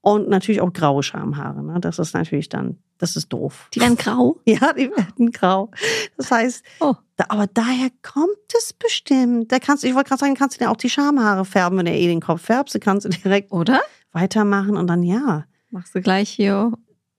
[0.00, 1.62] Und natürlich auch graue Schamhaare.
[1.62, 1.80] Ne?
[1.80, 3.68] Das ist natürlich dann, das ist doof.
[3.74, 4.38] Die werden grau?
[4.46, 5.70] Ja, die werden grau.
[6.16, 6.94] Das heißt, Oh.
[7.16, 9.52] da, aber daher kommt es bestimmt.
[9.52, 11.92] Da kannst, ich wollte gerade sagen, kannst du dir auch die Schamhaare färben, wenn du
[11.92, 12.74] eh den Kopf färbst.
[12.74, 13.82] Du kannst du direkt Oder?
[14.12, 15.44] weitermachen und dann ja.
[15.70, 16.72] Machst du gleich hier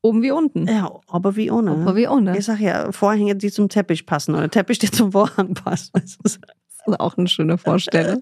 [0.06, 0.68] Oben wie unten.
[0.68, 1.72] Ja, aber wie ohne.
[1.72, 2.38] Aber wie ohne.
[2.38, 5.96] Ich sag ja, Vorhänge, die zum Teppich passen oder Teppich, der zum Vorhang passt.
[5.96, 6.40] Das ist
[6.86, 8.22] auch eine schöne Vorstellung.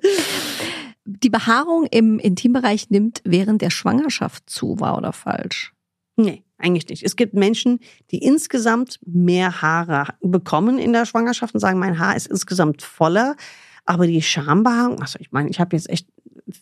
[1.04, 5.74] Die Behaarung im Intimbereich nimmt während der Schwangerschaft zu, wahr oder falsch?
[6.16, 7.04] Nee, eigentlich nicht.
[7.04, 7.82] Es gibt Menschen,
[8.12, 13.36] die insgesamt mehr Haare bekommen in der Schwangerschaft und sagen, mein Haar ist insgesamt voller.
[13.84, 16.08] Aber die Schambehaarung, also ich meine, ich habe jetzt echt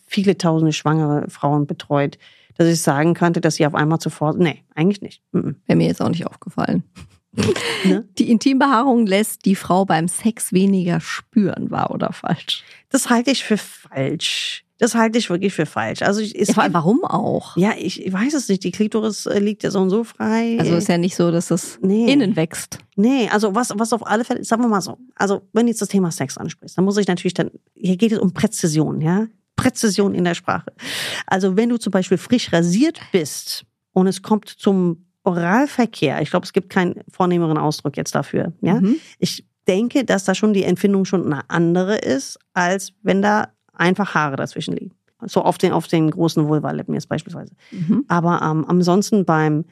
[0.04, 2.18] viele tausende schwangere Frauen betreut,
[2.56, 4.34] dass ich sagen könnte, dass sie auf einmal zuvor.
[4.34, 5.22] Nee, eigentlich nicht.
[5.32, 5.56] Mhm.
[5.66, 6.84] Wäre mir jetzt auch nicht aufgefallen.
[7.84, 8.06] Ne?
[8.18, 12.62] Die Intimbehaarung lässt die Frau beim Sex weniger spüren, wahr oder falsch?
[12.90, 14.64] Das halte ich für falsch.
[14.78, 16.02] Das halte ich wirklich für falsch.
[16.02, 17.56] Also ich, Ja, gibt- warum auch?
[17.56, 18.62] ja ich, ich weiß es nicht.
[18.64, 20.56] Die Klitoris äh, liegt ja so und so frei.
[20.60, 22.12] Also ist ja nicht so, dass es Nee.
[22.12, 22.78] innen wächst.
[22.96, 25.88] Nee, also was, was auf alle Fälle, sagen wir mal so, also wenn jetzt das
[25.88, 29.26] Thema Sex ansprichst, dann muss ich natürlich dann, hier geht es um Präzision, ja?
[29.62, 30.72] Präzision in der Sprache.
[31.26, 36.44] Also wenn du zum Beispiel frisch rasiert bist und es kommt zum Oralverkehr, ich glaube,
[36.44, 38.80] es gibt keinen vornehmeren Ausdruck jetzt dafür, ja?
[38.80, 38.96] Mhm.
[39.18, 44.14] Ich denke, dass da schon die Empfindung schon eine andere ist, als wenn da einfach
[44.14, 44.94] Haare dazwischen liegen.
[45.24, 47.54] So auf den, auf den großen Vulvalippen jetzt beispielsweise.
[47.70, 48.04] Mhm.
[48.08, 49.64] Aber ähm, ansonsten beim,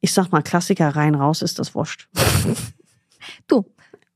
[0.00, 2.08] ich sag mal, Klassiker rein raus ist das wurscht.
[3.46, 3.64] Du,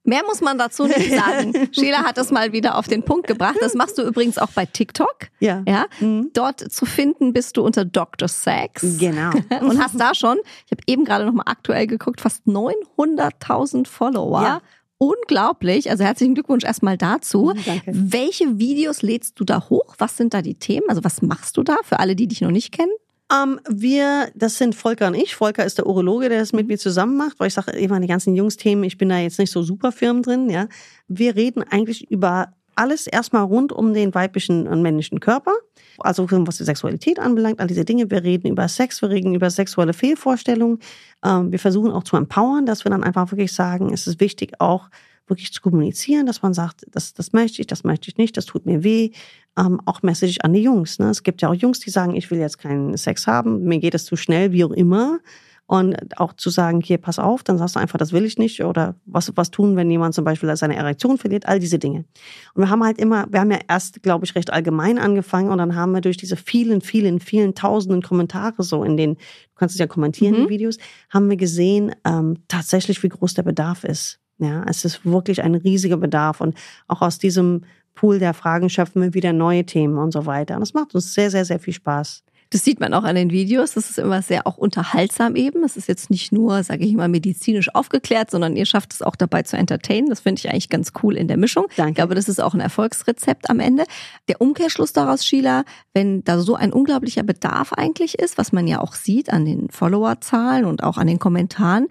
[0.05, 1.68] mehr muss man dazu nicht sagen.
[1.72, 3.57] Sheila hat das mal wieder auf den Punkt gebracht.
[3.61, 5.28] Das machst du übrigens auch bei TikTok.
[5.40, 5.62] Ja.
[5.66, 6.30] Ja, Mhm.
[6.32, 8.28] dort zu finden bist du unter Dr.
[8.28, 8.98] Sex.
[8.98, 9.30] Genau.
[9.61, 14.42] Und hast da schon, ich habe eben gerade noch mal aktuell geguckt, fast 900.000 Follower.
[14.42, 14.61] Ja.
[14.98, 15.90] Unglaublich.
[15.90, 17.53] Also herzlichen Glückwunsch erstmal dazu.
[17.66, 17.90] Danke.
[17.92, 19.96] Welche Videos lädst du da hoch?
[19.98, 20.84] Was sind da die Themen?
[20.88, 22.92] Also was machst du da für alle, die dich noch nicht kennen?
[23.32, 25.34] Ähm, wir, das sind Volker und ich.
[25.34, 28.06] Volker ist der Urologe, der das mit mir zusammen macht, weil ich sage, immer die
[28.06, 30.68] ganzen Jungsthemen, ich bin da jetzt nicht so super firm drin, ja.
[31.08, 35.52] Wir reden eigentlich über alles erstmal rund um den weiblichen und männlichen Körper.
[35.98, 38.10] Also was die Sexualität anbelangt, all diese Dinge.
[38.10, 40.78] Wir reden über Sex, wir reden über sexuelle Fehlvorstellungen.
[41.24, 44.60] Ähm, wir versuchen auch zu empowern, dass wir dann einfach wirklich sagen, es ist wichtig
[44.60, 44.88] auch
[45.32, 48.46] wirklich zu kommunizieren, dass man sagt, das, das möchte ich, das möchte ich nicht, das
[48.46, 49.10] tut mir weh.
[49.58, 50.98] Ähm, auch Message an die Jungs.
[50.98, 51.10] Ne?
[51.10, 53.94] Es gibt ja auch Jungs, die sagen, ich will jetzt keinen Sex haben, mir geht
[53.94, 55.18] es zu schnell, wie auch immer.
[55.66, 58.62] Und auch zu sagen, hier, pass auf, dann sagst du einfach, das will ich nicht.
[58.62, 62.04] Oder was, was tun, wenn jemand zum Beispiel seine Erektion verliert, all diese Dinge.
[62.52, 65.58] Und wir haben halt immer, wir haben ja erst, glaube ich, recht allgemein angefangen und
[65.58, 69.74] dann haben wir durch diese vielen, vielen, vielen tausenden Kommentare so in den, du kannst
[69.74, 70.42] es ja kommentieren, Mhm.
[70.44, 70.76] die Videos,
[71.08, 74.18] haben wir gesehen, ähm, tatsächlich, wie groß der Bedarf ist.
[74.38, 76.56] Ja, es ist wirklich ein riesiger Bedarf und
[76.88, 77.62] auch aus diesem
[77.94, 80.54] Pool der Fragen schöpfen wir wieder neue Themen und so weiter.
[80.54, 82.24] Und das macht uns sehr, sehr, sehr viel Spaß.
[82.52, 83.72] Das sieht man auch an den Videos.
[83.72, 85.64] Das ist immer sehr auch unterhaltsam eben.
[85.64, 89.16] Es ist jetzt nicht nur, sage ich mal, medizinisch aufgeklärt, sondern ihr schafft es auch
[89.16, 90.10] dabei zu entertainen.
[90.10, 91.66] Das finde ich eigentlich ganz cool in der Mischung.
[91.76, 91.92] Danke.
[91.92, 93.84] Ich glaube, das ist auch ein Erfolgsrezept am Ende.
[94.28, 95.64] Der Umkehrschluss daraus, Sheila,
[95.94, 99.70] wenn da so ein unglaublicher Bedarf eigentlich ist, was man ja auch sieht an den
[99.70, 101.88] Followerzahlen und auch an den Kommentaren,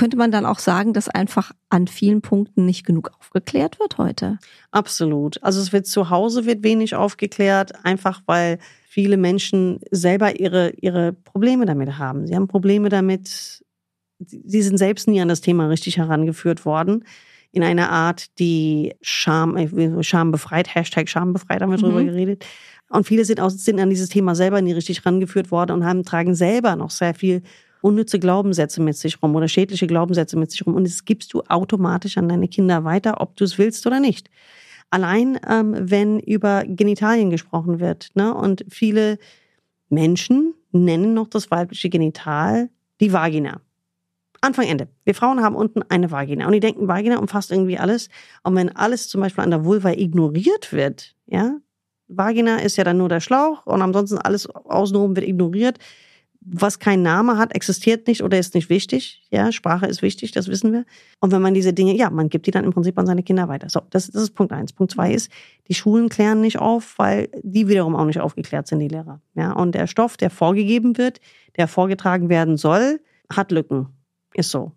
[0.00, 4.38] könnte man dann auch sagen, dass einfach an vielen Punkten nicht genug aufgeklärt wird heute.
[4.70, 5.42] Absolut.
[5.42, 11.12] Also es wird zu Hause wird wenig aufgeklärt, einfach weil viele Menschen selber ihre, ihre
[11.12, 12.26] Probleme damit haben.
[12.26, 13.62] Sie haben Probleme damit,
[14.20, 17.04] sie sind selbst nie an das Thema richtig herangeführt worden.
[17.52, 22.06] In einer Art, die Scham, äh, schambefreit, Hashtag schambefreit haben wir drüber Mhm.
[22.06, 22.46] geredet.
[22.88, 26.04] Und viele sind, auch, sind an dieses Thema selber nie richtig herangeführt worden und haben,
[26.04, 27.42] tragen selber noch sehr viel
[27.82, 30.74] unnütze Glaubenssätze mit sich rum oder schädliche Glaubenssätze mit sich rum.
[30.74, 34.30] Und das gibst du automatisch an deine Kinder weiter, ob du es willst oder nicht.
[34.90, 38.10] Allein ähm, wenn über Genitalien gesprochen wird.
[38.14, 38.34] Ne?
[38.34, 39.18] Und viele
[39.88, 42.70] Menschen nennen noch das weibliche Genital
[43.00, 43.60] die Vagina.
[44.42, 44.88] Anfang, Ende.
[45.04, 46.46] Wir Frauen haben unten eine Vagina.
[46.46, 48.08] Und die denken, Vagina umfasst irgendwie alles.
[48.42, 51.56] Und wenn alles zum Beispiel an der Vulva ignoriert wird, ja,
[52.08, 55.78] Vagina ist ja dann nur der Schlauch und ansonsten alles außenrum wird ignoriert.
[56.42, 59.22] Was keinen Name hat, existiert nicht oder ist nicht wichtig.
[59.30, 60.86] Ja, Sprache ist wichtig, das wissen wir.
[61.20, 63.48] Und wenn man diese Dinge, ja, man gibt die dann im Prinzip an seine Kinder
[63.48, 63.68] weiter.
[63.68, 64.72] So, das, das ist Punkt eins.
[64.72, 65.30] Punkt zwei ist,
[65.68, 69.20] die Schulen klären nicht auf, weil die wiederum auch nicht aufgeklärt sind, die Lehrer.
[69.34, 71.20] Ja, und der Stoff, der vorgegeben wird,
[71.56, 73.88] der vorgetragen werden soll, hat Lücken.
[74.32, 74.72] Ist so.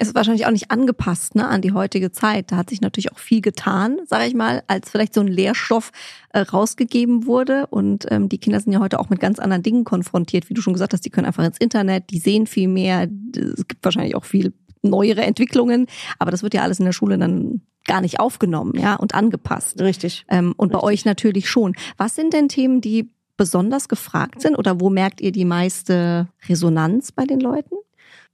[0.00, 2.50] Es ist wahrscheinlich auch nicht angepasst ne, an die heutige Zeit.
[2.50, 5.92] Da hat sich natürlich auch viel getan, sage ich mal, als vielleicht so ein Lehrstoff
[6.30, 7.66] äh, rausgegeben wurde.
[7.66, 10.48] Und ähm, die Kinder sind ja heute auch mit ganz anderen Dingen konfrontiert.
[10.48, 13.08] Wie du schon gesagt hast, die können einfach ins Internet, die sehen viel mehr.
[13.36, 15.86] Es gibt wahrscheinlich auch viel neuere Entwicklungen.
[16.18, 19.82] Aber das wird ja alles in der Schule dann gar nicht aufgenommen ja, und angepasst.
[19.82, 20.24] Richtig.
[20.30, 20.88] Ähm, und bei Richtig.
[20.88, 21.74] euch natürlich schon.
[21.98, 27.12] Was sind denn Themen, die besonders gefragt sind oder wo merkt ihr die meiste Resonanz
[27.12, 27.74] bei den Leuten?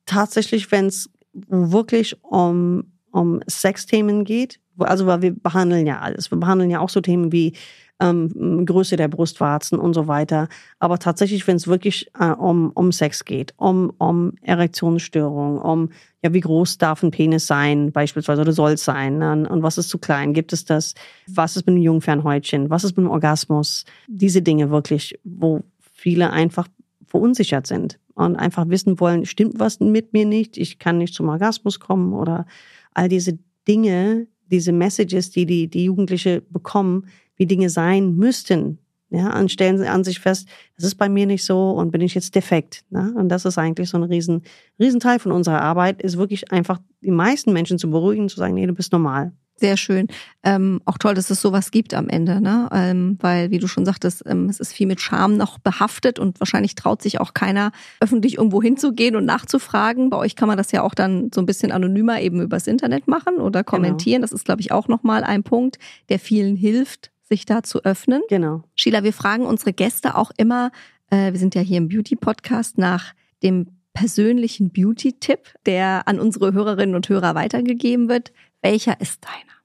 [0.07, 1.11] tatsächlich, wenn es
[1.49, 6.31] wirklich um, um Sexthemen geht, wo- also weil wir behandeln ja alles.
[6.31, 7.55] Wir behandeln ja auch so Themen wie
[7.99, 10.49] ähm, Größe der Brustwarzen und so weiter.
[10.79, 15.89] Aber tatsächlich, wenn es wirklich äh, um, um Sex geht, um, um Erektionsstörungen, um
[16.23, 19.19] ja, wie groß darf ein Penis sein, beispielsweise, oder soll es sein?
[19.19, 19.49] Ne?
[19.49, 20.35] Und was ist zu klein?
[20.35, 20.95] Gibt es das?
[21.27, 22.69] Was ist mit dem Jungfernhäutchen?
[22.69, 23.85] Was ist mit dem Orgasmus?
[24.09, 25.63] Diese Dinge wirklich, wo
[25.93, 26.69] viele einfach
[27.17, 30.59] verunsichert sind und einfach wissen wollen, stimmt was mit mir nicht?
[30.59, 32.47] Ich kann nicht zum Orgasmus kommen oder
[32.93, 37.07] all diese Dinge, diese Messages, die die, die Jugendliche bekommen,
[37.37, 38.79] wie Dinge sein müssten.
[39.09, 42.03] Ja, und stellen sie an sich fest, das ist bei mir nicht so und bin
[42.03, 42.85] ich jetzt defekt.
[42.91, 43.15] Ne?
[43.17, 44.43] Und das ist eigentlich so ein riesen,
[44.79, 48.55] riesen Teil von unserer Arbeit, ist wirklich einfach die meisten Menschen zu beruhigen, zu sagen,
[48.55, 49.33] nee, du bist normal.
[49.59, 50.09] Sehr schön.
[50.43, 52.69] Ähm, auch toll, dass es sowas gibt am Ende, ne?
[52.73, 56.39] Ähm, weil, wie du schon sagtest, ähm, es ist viel mit Scham noch behaftet und
[56.41, 60.11] wahrscheinlich traut sich auch keiner, öffentlich irgendwo hinzugehen und nachzufragen.
[60.11, 63.09] Bei euch kann man das ja auch dann so ein bisschen anonymer eben übers Internet
[63.09, 63.71] machen oder genau.
[63.71, 64.21] kommentieren.
[64.21, 64.25] Genau.
[64.25, 65.79] Das ist, glaube ich, auch nochmal ein Punkt,
[66.11, 68.23] der vielen hilft, sich da zu öffnen.
[68.29, 68.63] Genau.
[68.75, 70.71] Sheila, wir fragen unsere Gäste auch immer,
[71.11, 76.95] äh, wir sind ja hier im Beauty-Podcast, nach dem persönlichen Beauty-Tipp, der an unsere Hörerinnen
[76.95, 78.31] und Hörer weitergegeben wird.
[78.63, 79.57] Welcher ist deiner?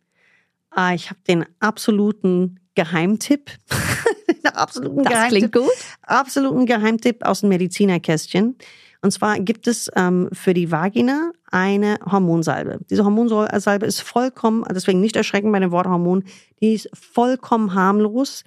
[0.69, 3.51] Ah, ich habe den absoluten Geheimtipp.
[4.53, 5.51] absoluten das Geheimtipp.
[5.51, 5.77] klingt gut.
[6.01, 8.55] Absoluten Geheimtipp aus dem Medizinerkästchen.
[9.01, 12.79] Und zwar gibt es ähm, für die Vagina eine Hormonsalbe.
[12.89, 16.23] Diese Hormonsalbe ist vollkommen, deswegen nicht erschrecken bei dem Wort Hormon,
[16.61, 18.43] die ist vollkommen harmlos.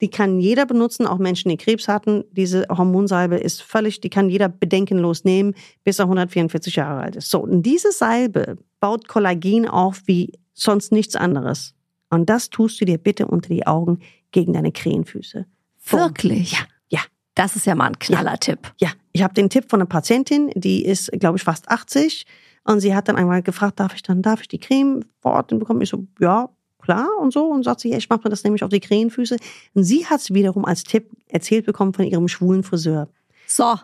[0.00, 2.24] Die kann jeder benutzen, auch Menschen, die Krebs hatten.
[2.32, 7.30] Diese Hormonsalbe ist völlig, die kann jeder bedenkenlos nehmen, bis er 144 Jahre alt ist.
[7.30, 11.72] So, und diese Salbe baut Kollagen auf wie sonst nichts anderes.
[12.10, 15.46] Und das tust du dir bitte unter die Augen gegen deine Krähenfüße.
[15.86, 16.52] Wirklich?
[16.52, 16.58] Ja,
[16.90, 17.00] ja.
[17.34, 18.74] Das ist ja mal ein Knallertipp.
[18.78, 18.94] Ja, ja.
[19.12, 22.26] ich habe den Tipp von einer Patientin, die ist, glaube ich, fast 80.
[22.64, 25.48] Und sie hat dann einmal gefragt, darf ich dann, darf ich die Creme vor Ort
[25.48, 25.80] bekommen?
[25.80, 27.46] Ich so, ja, klar und so.
[27.46, 29.38] Und sagt sie, ja, ich mache mir das nämlich auf die Krähenfüße.
[29.72, 33.08] Und sie hat es wiederum als Tipp erzählt bekommen von ihrem schwulen Friseur.
[33.46, 33.76] So.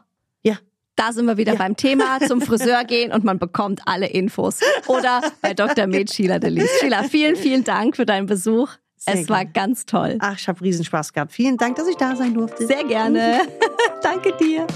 [1.00, 1.58] Da sind wir wieder ja.
[1.58, 4.60] beim Thema, zum Friseur gehen und man bekommt alle Infos.
[4.86, 5.86] Oder bei Dr.
[5.86, 6.68] Med Sheila Delis.
[6.78, 8.68] Sheila, vielen, vielen Dank für deinen Besuch.
[8.98, 10.18] Sehr es war ganz toll.
[10.18, 11.32] Ach, ich habe Riesenspaß gehabt.
[11.32, 12.66] Vielen Dank, dass ich da sein durfte.
[12.66, 13.40] Sehr gerne.
[14.02, 14.66] Danke dir.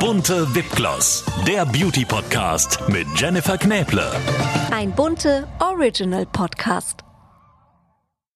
[0.00, 4.10] Bunte Wipgloss, der Beauty Podcast mit Jennifer Knäble.
[4.70, 7.04] Ein bunte Original Podcast.